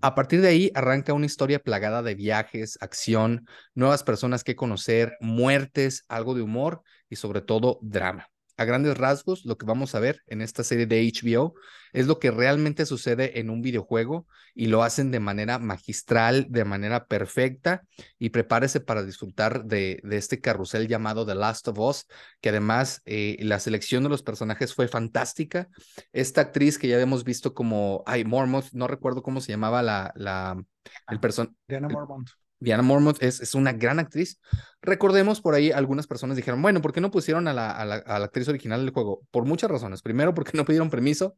A 0.00 0.14
partir 0.14 0.40
de 0.40 0.48
ahí 0.48 0.70
arranca 0.74 1.12
una 1.12 1.26
historia 1.26 1.58
plagada 1.60 2.02
de 2.02 2.14
viajes, 2.14 2.78
acción, 2.80 3.46
nuevas 3.74 4.04
personas 4.04 4.44
que 4.44 4.56
conocer, 4.56 5.16
muertes, 5.20 6.04
algo 6.08 6.34
de 6.34 6.42
humor 6.42 6.82
y 7.08 7.16
sobre 7.16 7.42
todo 7.42 7.78
drama 7.82 8.28
a 8.60 8.66
grandes 8.66 8.98
rasgos, 8.98 9.46
lo 9.46 9.56
que 9.56 9.64
vamos 9.64 9.94
a 9.94 10.00
ver 10.00 10.22
en 10.26 10.42
esta 10.42 10.62
serie 10.62 10.84
de 10.84 11.00
HBO 11.00 11.54
es 11.94 12.06
lo 12.06 12.18
que 12.18 12.30
realmente 12.30 12.84
sucede 12.84 13.40
en 13.40 13.48
un 13.48 13.62
videojuego 13.62 14.26
y 14.54 14.66
lo 14.66 14.82
hacen 14.82 15.10
de 15.10 15.18
manera 15.18 15.58
magistral, 15.58 16.46
de 16.50 16.66
manera 16.66 17.06
perfecta 17.06 17.84
y 18.18 18.28
prepárese 18.28 18.80
para 18.80 19.02
disfrutar 19.02 19.64
de, 19.64 20.00
de 20.04 20.18
este 20.18 20.42
carrusel 20.42 20.88
llamado 20.88 21.24
The 21.24 21.36
Last 21.36 21.68
of 21.68 21.78
Us, 21.78 22.06
que 22.42 22.50
además 22.50 23.00
eh, 23.06 23.38
la 23.40 23.60
selección 23.60 24.02
de 24.02 24.10
los 24.10 24.22
personajes 24.22 24.74
fue 24.74 24.88
fantástica. 24.88 25.70
Esta 26.12 26.42
actriz 26.42 26.76
que 26.78 26.88
ya 26.88 27.00
hemos 27.00 27.24
visto 27.24 27.54
como, 27.54 28.02
ay, 28.04 28.24
Mormont, 28.26 28.66
no 28.72 28.88
recuerdo 28.88 29.22
cómo 29.22 29.40
se 29.40 29.52
llamaba 29.52 29.82
la, 29.82 30.12
la, 30.16 30.62
el 31.08 31.18
personaje. 31.18 31.54
Diana 31.66 31.88
Mormont. 31.88 32.28
Diana 32.60 32.82
Mormont 32.82 33.20
es, 33.22 33.40
es, 33.40 33.54
una 33.54 33.72
gran 33.72 33.98
actriz. 33.98 34.38
Recordemos 34.82 35.40
por 35.40 35.54
ahí, 35.54 35.72
algunas 35.72 36.06
personas 36.06 36.36
dijeron, 36.36 36.60
bueno, 36.60 36.82
¿por 36.82 36.92
qué 36.92 37.00
no 37.00 37.10
pusieron 37.10 37.48
a 37.48 37.54
la, 37.54 37.70
a 37.70 37.84
la, 37.84 38.24
actriz 38.24 38.48
original 38.48 38.84
del 38.84 38.94
juego? 38.94 39.22
Por 39.30 39.46
muchas 39.46 39.70
razones. 39.70 40.02
Primero, 40.02 40.34
porque 40.34 40.56
no 40.56 40.64
pidieron 40.64 40.90
permiso 40.90 41.36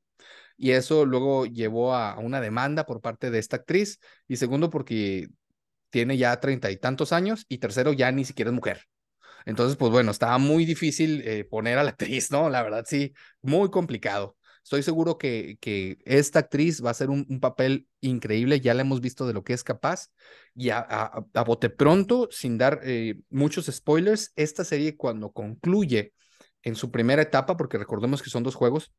y 0.56 0.72
eso 0.72 1.06
luego 1.06 1.46
llevó 1.46 1.94
a, 1.94 2.12
a 2.12 2.18
una 2.18 2.40
demanda 2.40 2.85
por 2.87 3.00
parte 3.00 3.30
de 3.30 3.38
esta 3.38 3.56
actriz. 3.56 4.00
Y 4.26 4.37
segundo, 4.37 4.68
porque 4.68 5.28
tiene 5.90 6.16
ya 6.18 6.38
treinta 6.40 6.70
y 6.70 6.76
tantos 6.76 7.12
años. 7.12 7.46
Y 7.48 7.58
tercero, 7.58 7.92
ya 7.92 8.11
ni 8.11 8.24
siquiera 8.24 8.50
es 8.50 8.54
mujer. 8.54 8.87
Entonces, 9.44 9.76
pues 9.76 9.90
bueno, 9.90 10.11
estaba 10.11 10.38
muy 10.38 10.64
difícil 10.64 11.22
eh, 11.24 11.44
poner 11.44 11.78
a 11.78 11.85
la 11.85 11.90
actriz, 11.90 12.30
¿no? 12.30 12.50
La 12.50 12.62
verdad, 12.62 12.85
sí, 12.87 13.12
muy 13.42 13.70
complicado. 13.70 14.37
Estoy 14.62 14.83
seguro 14.83 15.18
que, 15.18 15.59
que 15.61 15.98
esta 16.05 16.38
actriz 16.40 16.83
va 16.85 16.88
a 16.88 16.92
hacer 16.92 17.11
un, 17.11 17.27
un, 17.29 17.40
papel 17.40 17.88
increíble, 18.01 18.61
ya 18.61 18.75
la 18.75 18.83
hemos 18.83 19.01
visto 19.01 19.27
de 19.27 19.33
lo 19.33 19.42
que 19.42 19.55
es 19.55 19.64
capaz. 19.64 20.11
Y 20.55 20.70
a, 20.70 20.79
a, 20.79 21.27
a 21.35 21.44
bote 21.44 21.68
pronto, 21.68 22.29
sin 22.31 22.59
dar 22.59 22.81
eh, 22.85 23.16
muchos 23.29 23.66
spoilers, 23.66 24.33
esta 24.37 24.64
serie 24.64 24.96
cuando 24.96 25.33
concluye 25.33 26.14
en 26.62 26.77
su 26.77 26.90
primera 26.92 27.22
etapa, 27.22 27.57
porque 27.57 27.77
recordemos 27.77 28.22
que 28.22 28.31
son 28.31 28.44
dos 28.44 28.55
juegos, 28.55 28.92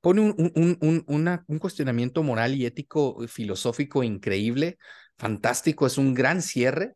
pone 0.00 0.22
un, 0.22 0.34
un, 0.54 1.04
un, 1.06 1.44
un 1.46 1.58
cuestionamiento 1.58 2.22
moral 2.22 2.54
y 2.54 2.64
ético 2.64 3.22
eh, 3.22 3.28
filosófico 3.28 4.02
increíble, 4.02 4.78
fantástico, 5.18 5.86
es 5.86 5.98
un 5.98 6.14
gran 6.14 6.40
cierre. 6.42 6.94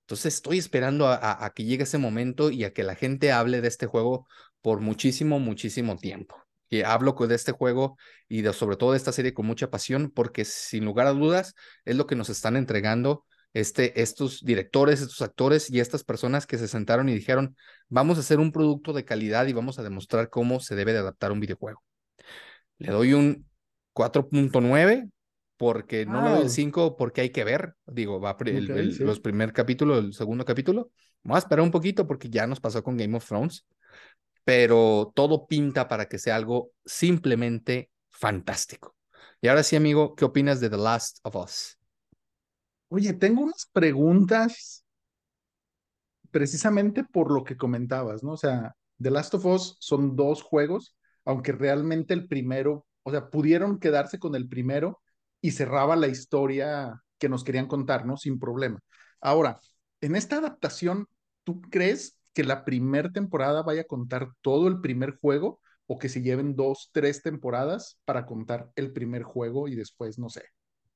Entonces 0.00 0.34
estoy 0.34 0.58
esperando 0.58 1.08
a 1.08 1.52
que 1.54 1.64
llegue 1.64 1.84
ese 1.84 1.96
momento 1.96 2.50
y 2.50 2.64
a 2.64 2.72
que 2.72 2.82
la 2.82 2.96
gente 2.96 3.32
hable 3.32 3.60
de 3.60 3.68
este 3.68 3.86
juego 3.86 4.26
por 4.60 4.80
muchísimo, 4.80 5.38
muchísimo 5.38 5.96
tiempo 5.96 6.36
que 6.72 6.86
hablo 6.86 7.12
de 7.12 7.34
este 7.34 7.52
juego 7.52 7.98
y 8.30 8.40
de, 8.40 8.54
sobre 8.54 8.76
todo 8.78 8.92
de 8.92 8.96
esta 8.96 9.12
serie 9.12 9.34
con 9.34 9.44
mucha 9.44 9.68
pasión, 9.68 10.10
porque 10.10 10.46
sin 10.46 10.86
lugar 10.86 11.06
a 11.06 11.12
dudas 11.12 11.54
es 11.84 11.96
lo 11.96 12.06
que 12.06 12.16
nos 12.16 12.30
están 12.30 12.56
entregando 12.56 13.26
este, 13.52 14.00
estos 14.00 14.42
directores, 14.42 15.02
estos 15.02 15.20
actores 15.20 15.68
y 15.68 15.80
estas 15.80 16.02
personas 16.02 16.46
que 16.46 16.56
se 16.56 16.68
sentaron 16.68 17.10
y 17.10 17.14
dijeron, 17.14 17.56
vamos 17.90 18.16
a 18.16 18.20
hacer 18.20 18.40
un 18.40 18.52
producto 18.52 18.94
de 18.94 19.04
calidad 19.04 19.46
y 19.48 19.52
vamos 19.52 19.78
a 19.78 19.82
demostrar 19.82 20.30
cómo 20.30 20.60
se 20.60 20.74
debe 20.74 20.94
de 20.94 21.00
adaptar 21.00 21.30
un 21.30 21.40
videojuego. 21.40 21.82
Le 22.78 22.90
doy 22.90 23.12
un 23.12 23.46
4.9 23.94 25.10
porque 25.58 26.06
wow. 26.06 26.14
no 26.14 26.24
le 26.24 26.30
doy 26.30 26.42
el 26.44 26.48
5 26.48 26.96
porque 26.96 27.20
hay 27.20 27.28
que 27.28 27.44
ver, 27.44 27.74
digo, 27.84 28.18
va 28.18 28.34
el, 28.46 28.70
okay, 28.70 28.78
el, 28.82 28.94
sí. 28.94 29.04
los 29.04 29.20
primer 29.20 29.52
capítulo, 29.52 29.98
el 29.98 30.14
segundo 30.14 30.46
capítulo. 30.46 30.90
Vamos 31.22 31.36
a 31.36 31.40
esperar 31.40 31.64
un 31.64 31.70
poquito 31.70 32.06
porque 32.06 32.30
ya 32.30 32.46
nos 32.46 32.60
pasó 32.60 32.82
con 32.82 32.96
Game 32.96 33.14
of 33.14 33.28
Thrones 33.28 33.66
pero 34.44 35.12
todo 35.14 35.46
pinta 35.46 35.88
para 35.88 36.06
que 36.06 36.18
sea 36.18 36.36
algo 36.36 36.72
simplemente 36.84 37.90
fantástico. 38.10 38.96
Y 39.40 39.48
ahora 39.48 39.62
sí, 39.62 39.76
amigo, 39.76 40.14
¿qué 40.14 40.24
opinas 40.24 40.60
de 40.60 40.70
The 40.70 40.76
Last 40.76 41.18
of 41.22 41.36
Us? 41.36 41.78
Oye, 42.88 43.12
tengo 43.14 43.42
unas 43.42 43.66
preguntas 43.72 44.84
precisamente 46.30 47.04
por 47.04 47.30
lo 47.30 47.44
que 47.44 47.56
comentabas, 47.56 48.22
¿no? 48.22 48.32
O 48.32 48.36
sea, 48.36 48.74
The 49.00 49.10
Last 49.10 49.34
of 49.34 49.46
Us 49.46 49.76
son 49.80 50.16
dos 50.16 50.42
juegos, 50.42 50.96
aunque 51.24 51.52
realmente 51.52 52.14
el 52.14 52.28
primero, 52.28 52.86
o 53.02 53.10
sea, 53.10 53.30
pudieron 53.30 53.78
quedarse 53.78 54.18
con 54.18 54.34
el 54.34 54.48
primero 54.48 55.00
y 55.40 55.52
cerraba 55.52 55.96
la 55.96 56.08
historia 56.08 57.02
que 57.18 57.28
nos 57.28 57.44
querían 57.44 57.66
contar, 57.66 58.06
¿no? 58.06 58.16
Sin 58.16 58.38
problema. 58.38 58.80
Ahora, 59.20 59.60
en 60.00 60.16
esta 60.16 60.38
adaptación, 60.38 61.06
¿tú 61.44 61.60
crees 61.62 62.18
que 62.32 62.44
la 62.44 62.64
primera 62.64 63.10
temporada 63.10 63.62
vaya 63.62 63.82
a 63.82 63.86
contar 63.86 64.28
todo 64.40 64.68
el 64.68 64.80
primer 64.80 65.16
juego 65.18 65.60
o 65.86 65.98
que 65.98 66.08
se 66.08 66.22
lleven 66.22 66.56
dos, 66.56 66.90
tres 66.92 67.22
temporadas 67.22 67.98
para 68.04 68.26
contar 68.26 68.70
el 68.76 68.92
primer 68.92 69.22
juego 69.22 69.68
y 69.68 69.74
después, 69.74 70.18
no 70.18 70.28
sé, 70.28 70.44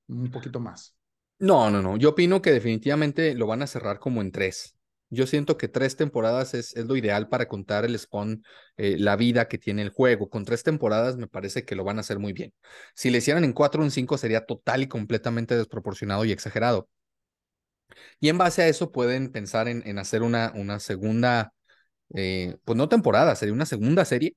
un 0.08 0.30
poquito 0.30 0.60
más. 0.60 0.96
No, 1.38 1.70
no, 1.70 1.82
no. 1.82 1.96
Yo 1.96 2.10
opino 2.10 2.40
que 2.40 2.52
definitivamente 2.52 3.34
lo 3.34 3.46
van 3.46 3.62
a 3.62 3.66
cerrar 3.66 3.98
como 3.98 4.22
en 4.22 4.32
tres. 4.32 4.74
Yo 5.10 5.26
siento 5.26 5.56
que 5.56 5.68
tres 5.68 5.96
temporadas 5.96 6.54
es, 6.54 6.74
es 6.76 6.86
lo 6.86 6.96
ideal 6.96 7.28
para 7.28 7.46
contar 7.46 7.84
el 7.84 7.96
spawn, 7.98 8.42
eh, 8.76 8.96
la 8.98 9.16
vida 9.16 9.46
que 9.46 9.58
tiene 9.58 9.82
el 9.82 9.90
juego. 9.90 10.28
Con 10.30 10.44
tres 10.44 10.62
temporadas 10.62 11.16
me 11.16 11.28
parece 11.28 11.64
que 11.64 11.76
lo 11.76 11.84
van 11.84 11.98
a 11.98 12.00
hacer 12.00 12.18
muy 12.18 12.32
bien. 12.32 12.52
Si 12.94 13.10
le 13.10 13.18
hicieran 13.18 13.44
en 13.44 13.52
cuatro 13.52 13.82
o 13.82 13.84
en 13.84 13.90
cinco 13.90 14.18
sería 14.18 14.46
total 14.46 14.82
y 14.82 14.88
completamente 14.88 15.56
desproporcionado 15.56 16.24
y 16.24 16.32
exagerado. 16.32 16.88
Y 18.20 18.28
en 18.28 18.38
base 18.38 18.62
a 18.62 18.68
eso 18.68 18.92
pueden 18.92 19.30
pensar 19.32 19.68
en, 19.68 19.82
en 19.86 19.98
hacer 19.98 20.22
una, 20.22 20.52
una 20.54 20.80
segunda, 20.80 21.52
eh, 22.14 22.56
pues 22.64 22.76
no 22.78 22.88
temporada, 22.88 23.34
sería 23.36 23.54
una 23.54 23.66
segunda 23.66 24.04
serie. 24.04 24.36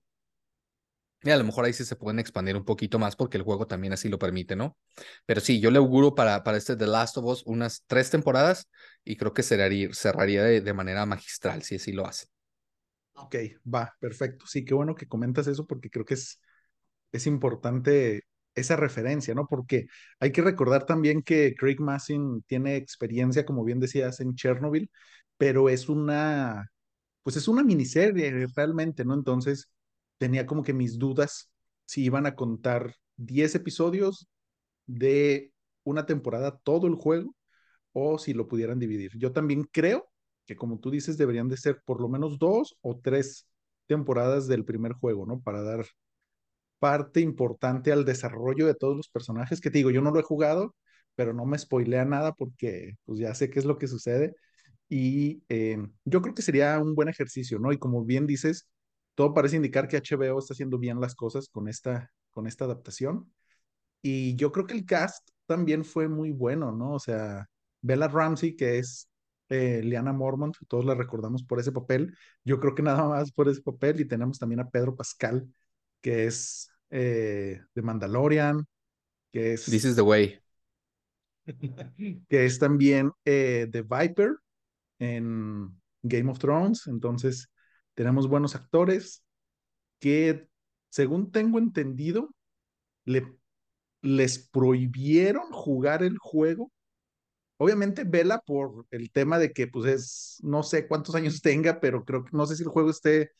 Y 1.21 1.31
a 1.31 1.37
lo 1.37 1.43
mejor 1.43 1.65
ahí 1.65 1.73
sí 1.73 1.83
se 1.83 1.97
pueden 1.97 2.17
expandir 2.19 2.55
un 2.55 2.63
poquito 2.63 2.97
más 2.97 3.15
porque 3.17 3.35
el 3.37 3.43
juego 3.43 3.67
también 3.67 3.91
así 3.91 4.07
lo 4.07 4.17
permite, 4.19 4.55
¿no? 4.55 4.77
Pero 5.25 5.41
sí, 5.41 5.59
yo 5.59 5.69
le 5.69 5.77
auguro 5.77 6.15
para, 6.15 6.43
para 6.43 6.57
este 6.57 6.77
The 6.77 6.87
Last 6.87 7.17
of 7.17 7.25
Us 7.25 7.43
unas 7.45 7.83
tres 7.87 8.09
temporadas 8.09 8.69
y 9.03 9.17
creo 9.17 9.33
que 9.33 9.43
cerraría, 9.43 9.89
cerraría 9.93 10.43
de, 10.43 10.61
de 10.61 10.73
manera 10.73 11.05
magistral 11.05 11.61
si 11.63 11.75
así 11.75 11.91
lo 11.91 12.05
hace. 12.07 12.27
Ok, 13.13 13.35
va, 13.73 13.95
perfecto. 13.99 14.45
Sí, 14.47 14.63
qué 14.63 14.73
bueno 14.73 14.95
que 14.95 15.07
comentas 15.07 15.47
eso 15.47 15.65
porque 15.67 15.89
creo 15.89 16.05
que 16.05 16.13
es, 16.13 16.39
es 17.11 17.27
importante 17.27 18.23
esa 18.59 18.75
referencia, 18.75 19.33
¿no? 19.35 19.47
Porque 19.47 19.87
hay 20.19 20.31
que 20.31 20.41
recordar 20.41 20.85
también 20.85 21.21
que 21.23 21.55
Craig 21.55 21.79
Massin 21.79 22.43
tiene 22.43 22.75
experiencia, 22.75 23.45
como 23.45 23.63
bien 23.63 23.79
decías, 23.79 24.19
en 24.19 24.35
Chernobyl, 24.35 24.89
pero 25.37 25.69
es 25.69 25.89
una, 25.89 26.71
pues 27.23 27.37
es 27.37 27.47
una 27.47 27.63
miniserie 27.63 28.47
realmente, 28.55 29.05
¿no? 29.05 29.13
Entonces 29.13 29.69
tenía 30.17 30.45
como 30.45 30.63
que 30.63 30.73
mis 30.73 30.99
dudas 30.99 31.51
si 31.85 32.03
iban 32.03 32.25
a 32.25 32.35
contar 32.35 32.95
10 33.17 33.55
episodios 33.55 34.27
de 34.87 35.53
una 35.83 36.05
temporada 36.05 36.59
todo 36.63 36.87
el 36.87 36.95
juego 36.95 37.35
o 37.93 38.19
si 38.19 38.33
lo 38.33 38.47
pudieran 38.47 38.79
dividir. 38.79 39.11
Yo 39.17 39.31
también 39.31 39.63
creo 39.71 40.09
que 40.45 40.55
como 40.55 40.79
tú 40.79 40.91
dices 40.91 41.17
deberían 41.17 41.49
de 41.49 41.57
ser 41.57 41.81
por 41.85 42.01
lo 42.01 42.09
menos 42.09 42.39
dos 42.39 42.77
o 42.81 42.99
tres 42.99 43.47
temporadas 43.87 44.47
del 44.47 44.65
primer 44.65 44.93
juego, 44.93 45.25
¿no? 45.25 45.41
Para 45.41 45.61
dar 45.63 45.85
parte 46.79 47.21
importante 47.21 47.91
al 47.91 48.05
desarrollo 48.05 48.65
de 48.67 48.75
todos 48.75 48.97
los 48.97 49.09
personajes, 49.09 49.61
que 49.61 49.71
te 49.71 49.79
digo, 49.79 49.91
yo 49.91 50.01
no 50.01 50.11
lo 50.11 50.19
he 50.19 50.23
jugado, 50.23 50.75
pero 51.15 51.33
no 51.33 51.45
me 51.45 51.57
spoilea 51.57 52.05
nada 52.05 52.33
porque 52.33 52.93
pues 53.05 53.19
ya 53.19 53.33
sé 53.35 53.49
qué 53.49 53.59
es 53.59 53.65
lo 53.65 53.77
que 53.77 53.87
sucede. 53.87 54.35
Y 54.89 55.43
eh, 55.49 55.77
yo 56.05 56.21
creo 56.21 56.33
que 56.35 56.41
sería 56.41 56.79
un 56.79 56.95
buen 56.95 57.09
ejercicio, 57.09 57.59
¿no? 57.59 57.71
Y 57.71 57.77
como 57.77 58.03
bien 58.05 58.25
dices, 58.27 58.67
todo 59.15 59.33
parece 59.33 59.57
indicar 59.57 59.87
que 59.87 59.97
HBO 59.97 60.39
está 60.39 60.53
haciendo 60.53 60.79
bien 60.79 60.99
las 61.01 61.15
cosas 61.15 61.49
con 61.49 61.67
esta, 61.67 62.11
con 62.31 62.47
esta 62.47 62.65
adaptación. 62.65 63.31
Y 64.01 64.35
yo 64.35 64.51
creo 64.51 64.65
que 64.67 64.73
el 64.75 64.85
cast 64.85 65.29
también 65.45 65.83
fue 65.85 66.07
muy 66.07 66.31
bueno, 66.31 66.71
¿no? 66.71 66.93
O 66.93 66.99
sea, 66.99 67.47
Bella 67.81 68.07
Ramsey, 68.07 68.55
que 68.55 68.79
es 68.79 69.09
eh, 69.49 69.81
Liana 69.83 70.13
Mormont, 70.13 70.55
todos 70.67 70.85
la 70.85 70.95
recordamos 70.95 71.43
por 71.43 71.59
ese 71.59 71.71
papel. 71.71 72.15
Yo 72.43 72.59
creo 72.59 72.75
que 72.75 72.83
nada 72.83 73.07
más 73.07 73.31
por 73.31 73.49
ese 73.49 73.61
papel. 73.61 73.99
Y 73.99 74.05
tenemos 74.07 74.39
también 74.39 74.61
a 74.61 74.69
Pedro 74.69 74.95
Pascal, 74.95 75.47
que 76.01 76.25
es 76.25 76.71
eh, 76.89 77.61
de 77.73 77.81
Mandalorian, 77.81 78.65
que 79.31 79.53
es... 79.53 79.65
This 79.65 79.85
is 79.85 79.95
the 79.95 80.01
way. 80.01 80.39
que 82.29 82.45
es 82.45 82.59
también 82.59 83.11
eh, 83.25 83.67
The 83.71 83.81
Viper 83.83 84.37
en 84.99 85.79
Game 86.01 86.31
of 86.31 86.39
Thrones. 86.39 86.87
Entonces, 86.87 87.49
tenemos 87.93 88.27
buenos 88.27 88.55
actores 88.55 89.23
que, 89.99 90.47
según 90.89 91.31
tengo 91.31 91.59
entendido, 91.59 92.33
le, 93.05 93.35
les 94.01 94.39
prohibieron 94.39 95.51
jugar 95.51 96.03
el 96.03 96.17
juego. 96.17 96.71
Obviamente, 97.57 98.05
vela 98.05 98.41
por 98.45 98.85
el 98.91 99.11
tema 99.11 99.37
de 99.37 99.51
que, 99.51 99.67
pues, 99.67 99.91
es, 99.91 100.37
no 100.43 100.63
sé 100.63 100.87
cuántos 100.87 101.15
años 101.15 101.41
tenga, 101.41 101.79
pero 101.79 102.05
creo 102.05 102.23
que 102.23 102.35
no 102.35 102.45
sé 102.45 102.55
si 102.55 102.63
el 102.63 102.69
juego 102.69 102.89
esté 102.89 103.31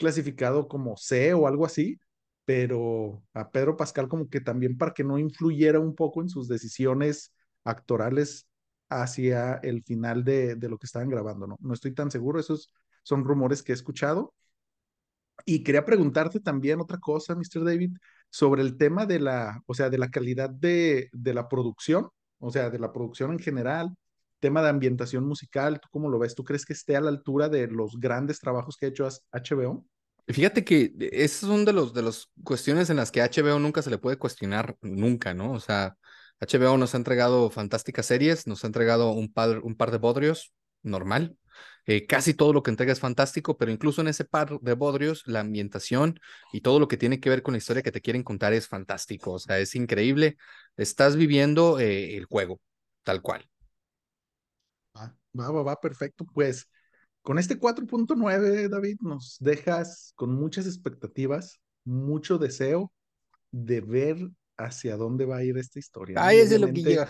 clasificado 0.00 0.68
como 0.68 0.96
C 0.98 1.34
o 1.34 1.48
algo 1.48 1.66
así, 1.66 2.00
pero 2.46 3.22
a 3.34 3.50
Pedro 3.52 3.76
Pascal 3.78 4.08
como 4.08 4.28
que 4.30 4.42
también 4.42 4.78
para 4.78 4.94
que 4.94 5.04
no 5.04 5.18
influyera 5.18 5.80
un 5.80 5.94
poco 5.96 6.22
en 6.22 6.30
sus 6.30 6.48
decisiones 6.48 7.34
actorales 7.64 8.48
hacia 8.90 9.54
el 9.62 9.82
final 9.84 10.24
de, 10.24 10.56
de 10.56 10.68
lo 10.70 10.78
que 10.78 10.86
estaban 10.86 11.10
grabando, 11.10 11.46
¿no? 11.46 11.58
No 11.60 11.74
estoy 11.74 11.94
tan 11.94 12.10
seguro, 12.10 12.40
esos 12.40 12.72
son 13.04 13.24
rumores 13.24 13.62
que 13.62 13.72
he 13.72 13.76
escuchado, 13.76 14.34
Y 15.46 15.62
quería 15.64 15.84
preguntarte 15.84 16.40
también 16.40 16.80
otra 16.80 16.98
cosa, 16.98 17.34
Mr. 17.34 17.64
David, 17.64 17.92
sobre 18.30 18.62
el 18.62 18.76
tema 18.76 19.06
de 19.06 19.20
la, 19.20 19.62
o 19.66 19.74
sea, 19.74 19.88
de 19.90 19.98
la 19.98 20.10
calidad 20.10 20.50
de, 20.50 21.08
de 21.12 21.34
la 21.34 21.48
producción, 21.48 22.08
o 22.38 22.50
sea, 22.50 22.70
de 22.70 22.78
la 22.78 22.92
producción 22.92 23.32
en 23.32 23.38
general, 23.38 23.94
tema 24.40 24.62
de 24.62 24.70
ambientación 24.70 25.24
musical, 25.24 25.80
¿tú 25.80 25.88
cómo 25.90 26.08
lo 26.08 26.18
ves? 26.18 26.34
¿Tú 26.34 26.44
crees 26.44 26.64
que 26.64 26.72
esté 26.72 26.96
a 26.96 27.00
la 27.00 27.10
altura 27.10 27.48
de 27.48 27.68
los 27.68 27.98
grandes 27.98 28.40
trabajos 28.40 28.76
que 28.76 28.86
ha 28.86 28.88
hecho 28.88 29.06
HBO? 29.32 29.86
Fíjate 30.26 30.64
que 30.64 30.92
esas 31.12 31.40
son 31.48 31.64
de 31.64 31.72
los 31.72 31.92
de 31.92 32.02
las 32.02 32.30
cuestiones 32.44 32.88
en 32.90 32.96
las 32.96 33.10
que 33.10 33.20
HBO 33.22 33.58
nunca 33.58 33.82
se 33.82 33.90
le 33.90 33.98
puede 33.98 34.16
cuestionar 34.16 34.76
nunca, 34.80 35.34
¿no? 35.34 35.52
O 35.52 35.60
sea, 35.60 35.96
HBO 36.40 36.78
nos 36.78 36.94
ha 36.94 36.98
entregado 36.98 37.50
fantásticas 37.50 38.06
series, 38.06 38.46
nos 38.46 38.64
ha 38.64 38.68
entregado 38.68 39.12
un 39.12 39.32
par, 39.32 39.58
un 39.60 39.76
par 39.76 39.90
de 39.90 39.98
bodrios, 39.98 40.52
normal. 40.82 41.36
Eh, 41.86 42.06
casi 42.06 42.34
todo 42.34 42.52
lo 42.52 42.62
que 42.62 42.70
entrega 42.70 42.92
es 42.92 43.00
fantástico, 43.00 43.58
pero 43.58 43.72
incluso 43.72 44.00
en 44.00 44.08
ese 44.08 44.24
par 44.24 44.60
de 44.60 44.74
bodrios, 44.74 45.22
la 45.26 45.40
ambientación 45.40 46.20
y 46.52 46.60
todo 46.60 46.78
lo 46.78 46.88
que 46.88 46.96
tiene 46.96 47.20
que 47.20 47.30
ver 47.30 47.42
con 47.42 47.52
la 47.52 47.58
historia 47.58 47.82
que 47.82 47.92
te 47.92 48.00
quieren 48.00 48.22
contar 48.22 48.52
es 48.52 48.68
fantástico. 48.68 49.32
O 49.32 49.38
sea, 49.38 49.58
es 49.58 49.74
increíble. 49.74 50.36
Estás 50.76 51.16
viviendo 51.16 51.78
eh, 51.80 52.16
el 52.16 52.24
juego, 52.26 52.60
tal 53.02 53.22
cual. 53.22 53.48
Va, 55.38 55.50
va, 55.50 55.62
va, 55.62 55.80
perfecto. 55.80 56.24
Pues 56.32 56.68
con 57.22 57.38
este 57.38 57.58
4.9, 57.58 58.68
David, 58.68 58.96
nos 59.00 59.36
dejas 59.40 60.12
con 60.16 60.34
muchas 60.34 60.66
expectativas, 60.66 61.60
mucho 61.84 62.38
deseo 62.38 62.92
de 63.50 63.80
ver 63.80 64.16
hacia 64.56 64.96
dónde 64.96 65.24
va 65.24 65.38
a 65.38 65.44
ir 65.44 65.56
esta 65.58 65.78
historia. 65.78 66.16
Ay, 66.18 66.38
es 66.38 66.50
lo 66.52 66.66
que 66.66 66.72
obviamente, 66.72 66.90
lleva. 66.90 67.08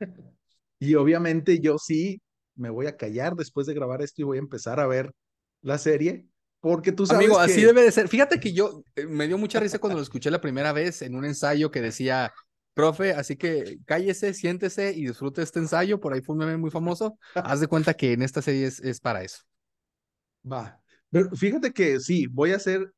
y 0.78 0.94
obviamente 0.94 1.60
yo 1.60 1.78
sí 1.78 2.20
me 2.54 2.70
voy 2.70 2.86
a 2.86 2.96
callar 2.96 3.34
después 3.34 3.66
de 3.66 3.74
grabar 3.74 4.02
esto 4.02 4.22
y 4.22 4.24
voy 4.24 4.36
a 4.36 4.40
empezar 4.40 4.80
a 4.80 4.86
ver 4.86 5.12
la 5.62 5.78
serie, 5.78 6.26
porque 6.60 6.92
tú 6.92 7.04
Amigo, 7.10 7.34
sabes 7.36 7.50
así 7.50 7.60
que, 7.60 7.66
debe 7.66 7.82
de 7.82 7.92
ser. 7.92 8.08
Fíjate 8.08 8.38
que 8.38 8.52
yo 8.52 8.84
eh, 8.94 9.06
me 9.06 9.26
dio 9.26 9.38
mucha 9.38 9.60
risa 9.60 9.78
cuando 9.78 9.96
lo 9.96 10.02
escuché 10.02 10.30
la 10.30 10.40
primera 10.40 10.72
vez 10.72 11.02
en 11.02 11.14
un 11.14 11.24
ensayo 11.24 11.70
que 11.70 11.80
decía, 11.80 12.32
profe, 12.74 13.12
así 13.12 13.36
que 13.36 13.78
cállese, 13.84 14.34
siéntese 14.34 14.92
y 14.92 15.06
disfrute 15.06 15.42
este 15.42 15.58
ensayo. 15.58 16.00
Por 16.00 16.12
ahí 16.12 16.20
fue 16.20 16.34
un 16.34 16.40
meme 16.40 16.56
muy 16.56 16.70
famoso. 16.70 17.18
Haz 17.34 17.60
de 17.60 17.68
cuenta 17.68 17.94
que 17.94 18.12
en 18.12 18.22
esta 18.22 18.42
serie 18.42 18.66
es, 18.66 19.00
para 19.00 19.22
eso. 19.22 19.42
va, 20.50 20.80
pero 21.10 21.30
fíjate 21.30 21.72
que 21.72 22.00
sí, 22.00 22.26
voy 22.26 22.52
a 22.52 22.56
hacer 22.56 22.92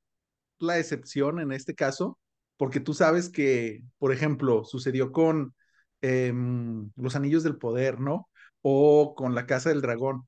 la 0.59 0.79
excepción 0.79 1.41
en 1.41 1.53
este 1.53 1.75
caso, 1.75 2.19
porque 2.57 2.81
tú 2.81 2.95
sabes 2.95 3.29
que, 3.29 3.83
por 3.99 4.13
ejemplo, 4.13 4.65
sucedió 4.65 5.13
con 5.13 5.55
em, 6.01 6.91
Los 6.97 7.17
Anillos 7.17 7.43
del 7.43 7.59
Poder, 7.59 8.01
¿no? 8.01 8.29
O 8.63 9.15
con 9.15 9.35
La 9.35 9.47
Casa 9.47 9.71
del 9.71 9.83
Dragón, 9.83 10.27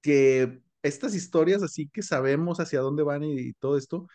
que 0.00 0.60
estas 0.82 1.14
historias 1.14 1.62
así 1.62 1.88
que 1.88 2.02
sabemos 2.02 2.60
hacia 2.60 2.80
dónde 2.80 3.02
van 3.02 3.24
y 3.24 3.52
todo 3.54 3.76
esto, 3.76 4.06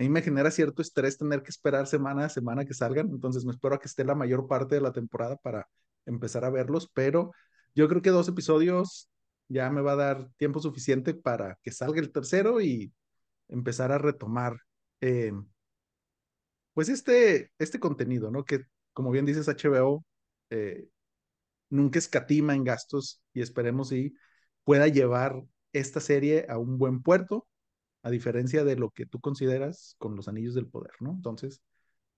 a 0.00 0.02
mí 0.02 0.08
me 0.08 0.22
genera 0.22 0.50
cierto 0.50 0.80
estrés 0.80 1.18
tener 1.18 1.42
que 1.42 1.50
esperar 1.50 1.86
semana 1.86 2.24
a 2.24 2.28
semana 2.30 2.64
que 2.64 2.72
salgan, 2.72 3.10
entonces 3.10 3.44
me 3.44 3.52
espero 3.52 3.74
a 3.74 3.78
que 3.78 3.86
esté 3.86 4.02
la 4.02 4.14
mayor 4.14 4.48
parte 4.48 4.76
de 4.76 4.80
la 4.80 4.92
temporada 4.92 5.36
para 5.36 5.68
empezar 6.06 6.42
a 6.46 6.50
verlos, 6.50 6.90
pero 6.94 7.32
yo 7.74 7.86
creo 7.86 8.00
que 8.00 8.08
dos 8.08 8.26
episodios 8.26 9.10
ya 9.48 9.68
me 9.68 9.82
va 9.82 9.92
a 9.92 9.96
dar 9.96 10.30
tiempo 10.38 10.58
suficiente 10.60 11.12
para 11.12 11.58
que 11.62 11.70
salga 11.70 12.00
el 12.00 12.12
tercero 12.12 12.62
y 12.62 12.94
empezar 13.48 13.92
a 13.92 13.98
retomar 13.98 14.56
eh, 15.02 15.32
pues 16.72 16.88
este, 16.88 17.50
este 17.58 17.78
contenido, 17.78 18.30
¿no? 18.30 18.44
Que 18.44 18.60
como 18.94 19.10
bien 19.10 19.26
dices, 19.26 19.48
HBO 19.48 20.06
eh, 20.48 20.88
nunca 21.68 21.98
escatima 21.98 22.54
en 22.54 22.64
gastos 22.64 23.22
y 23.34 23.42
esperemos 23.42 23.92
y 23.92 24.14
pueda 24.64 24.88
llevar 24.88 25.42
esta 25.74 26.00
serie 26.00 26.46
a 26.48 26.56
un 26.56 26.78
buen 26.78 27.02
puerto, 27.02 27.46
a 28.02 28.10
diferencia 28.10 28.64
de 28.64 28.76
lo 28.76 28.90
que 28.90 29.06
tú 29.06 29.20
consideras 29.20 29.94
con 29.98 30.16
los 30.16 30.28
Anillos 30.28 30.54
del 30.54 30.66
Poder, 30.68 30.92
¿no? 31.00 31.12
Entonces, 31.12 31.60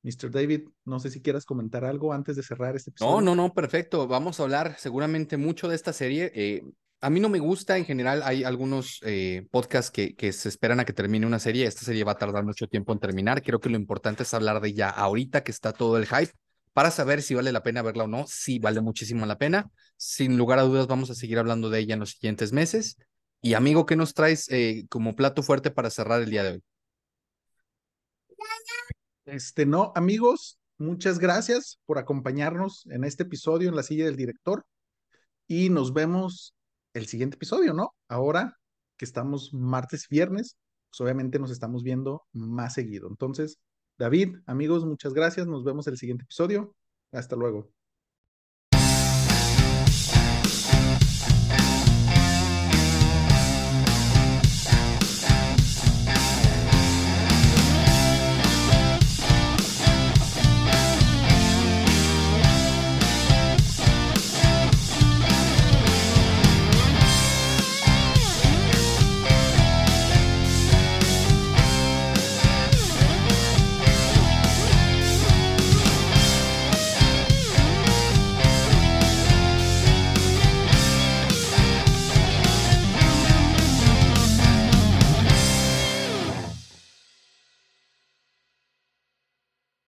Mr. 0.03 0.31
David, 0.31 0.69
no 0.85 1.01
sé 1.01 1.11
si 1.11 1.23
quieras 1.23 1.45
comentar 1.47 1.85
algo 1.85 2.13
antes 2.13 2.37
de 2.37 2.43
cerrar 2.43 2.77
este 2.77 2.91
No, 3.01 3.21
episodio. 3.21 3.21
no, 3.21 3.35
no, 3.35 3.53
perfecto. 3.53 4.07
Vamos 4.07 4.39
a 4.39 4.45
hablar 4.45 4.77
seguramente 4.79 5.37
mucho 5.37 5.69
de 5.69 5.75
esta 5.75 5.93
serie. 5.93 6.31
Eh, 6.35 6.63
a 7.01 7.11
mí 7.11 7.19
no 7.19 7.29
me 7.29 7.41
gusta, 7.41 7.77
en 7.77 7.85
general 7.85 8.23
hay 8.25 8.45
algunos 8.45 9.01
eh, 9.03 9.47
podcasts 9.51 9.91
que, 9.91 10.15
que 10.15 10.33
se 10.33 10.49
esperan 10.49 10.79
a 10.79 10.85
que 10.85 10.93
termine 10.93 11.27
una 11.27 11.41
serie. 11.41 11.67
Esta 11.67 11.83
serie 11.85 12.05
va 12.05 12.13
a 12.13 12.19
tardar 12.19 12.45
mucho 12.45 12.69
tiempo 12.69 12.93
en 12.93 13.01
terminar. 13.01 13.43
Creo 13.43 13.59
que 13.61 13.69
lo 13.71 13.77
importante 13.77 14.23
es 14.23 14.33
hablar 14.35 14.61
de 14.61 14.69
ella 14.69 14.89
ahorita 14.91 15.43
que 15.43 15.51
está 15.51 15.73
todo 15.73 15.97
el 15.99 16.07
hype 16.07 16.33
para 16.73 16.91
saber 16.93 17.23
si 17.23 17.35
vale 17.35 17.51
la 17.51 17.65
pena 17.65 17.83
verla 17.83 18.05
o 18.05 18.07
no. 18.07 18.25
Sí, 18.29 18.61
vale 18.61 18.81
muchísimo 18.81 19.27
la 19.27 19.37
pena. 19.37 19.69
Sin 19.97 20.39
lugar 20.39 20.61
a 20.61 20.63
dudas, 20.63 20.87
vamos 20.87 21.11
a 21.11 21.15
seguir 21.17 21.39
hablando 21.41 21.71
de 21.71 21.81
ella 21.81 21.95
en 21.95 22.01
los 22.01 22.11
siguientes 22.13 22.53
meses. 22.53 22.99
Y 23.45 23.55
amigo, 23.55 23.87
¿qué 23.87 23.97
nos 23.97 24.15
traes 24.15 24.49
eh, 24.51 24.87
como 24.89 25.17
plato 25.17 25.43
fuerte 25.43 25.73
para 25.73 25.91
cerrar 25.91 26.23
el 26.23 26.31
día 26.31 26.45
de 26.45 26.51
hoy? 26.53 26.63
Este, 29.25 29.67
no, 29.67 29.93
amigos, 29.97 30.61
muchas 30.79 31.19
gracias 31.19 31.81
por 31.85 31.99
acompañarnos 31.99 32.87
en 32.87 33.03
este 33.03 33.25
episodio 33.25 33.69
en 33.69 33.75
la 33.75 33.83
silla 33.83 34.05
del 34.05 34.17
director 34.17 34.65
y 35.49 35.71
nos 35.71 35.93
vemos 35.93 36.55
el 36.95 37.07
siguiente 37.09 37.35
episodio, 37.35 37.75
¿no? 37.75 37.95
Ahora 38.09 38.59
que 38.97 39.05
estamos 39.05 39.53
martes 39.53 40.07
viernes, 40.09 40.57
pues 40.91 41.01
obviamente 41.01 41.41
nos 41.41 41.51
estamos 41.51 41.83
viendo 41.83 42.23
más 42.33 42.75
seguido. 42.75 43.09
Entonces, 43.09 43.59
David, 43.99 44.37
amigos, 44.47 44.85
muchas 44.85 45.15
gracias. 45.15 45.49
Nos 45.49 45.65
vemos 45.65 45.89
el 45.89 45.99
siguiente 45.99 46.23
episodio. 46.23 46.77
Hasta 47.11 47.35
luego. 47.35 47.73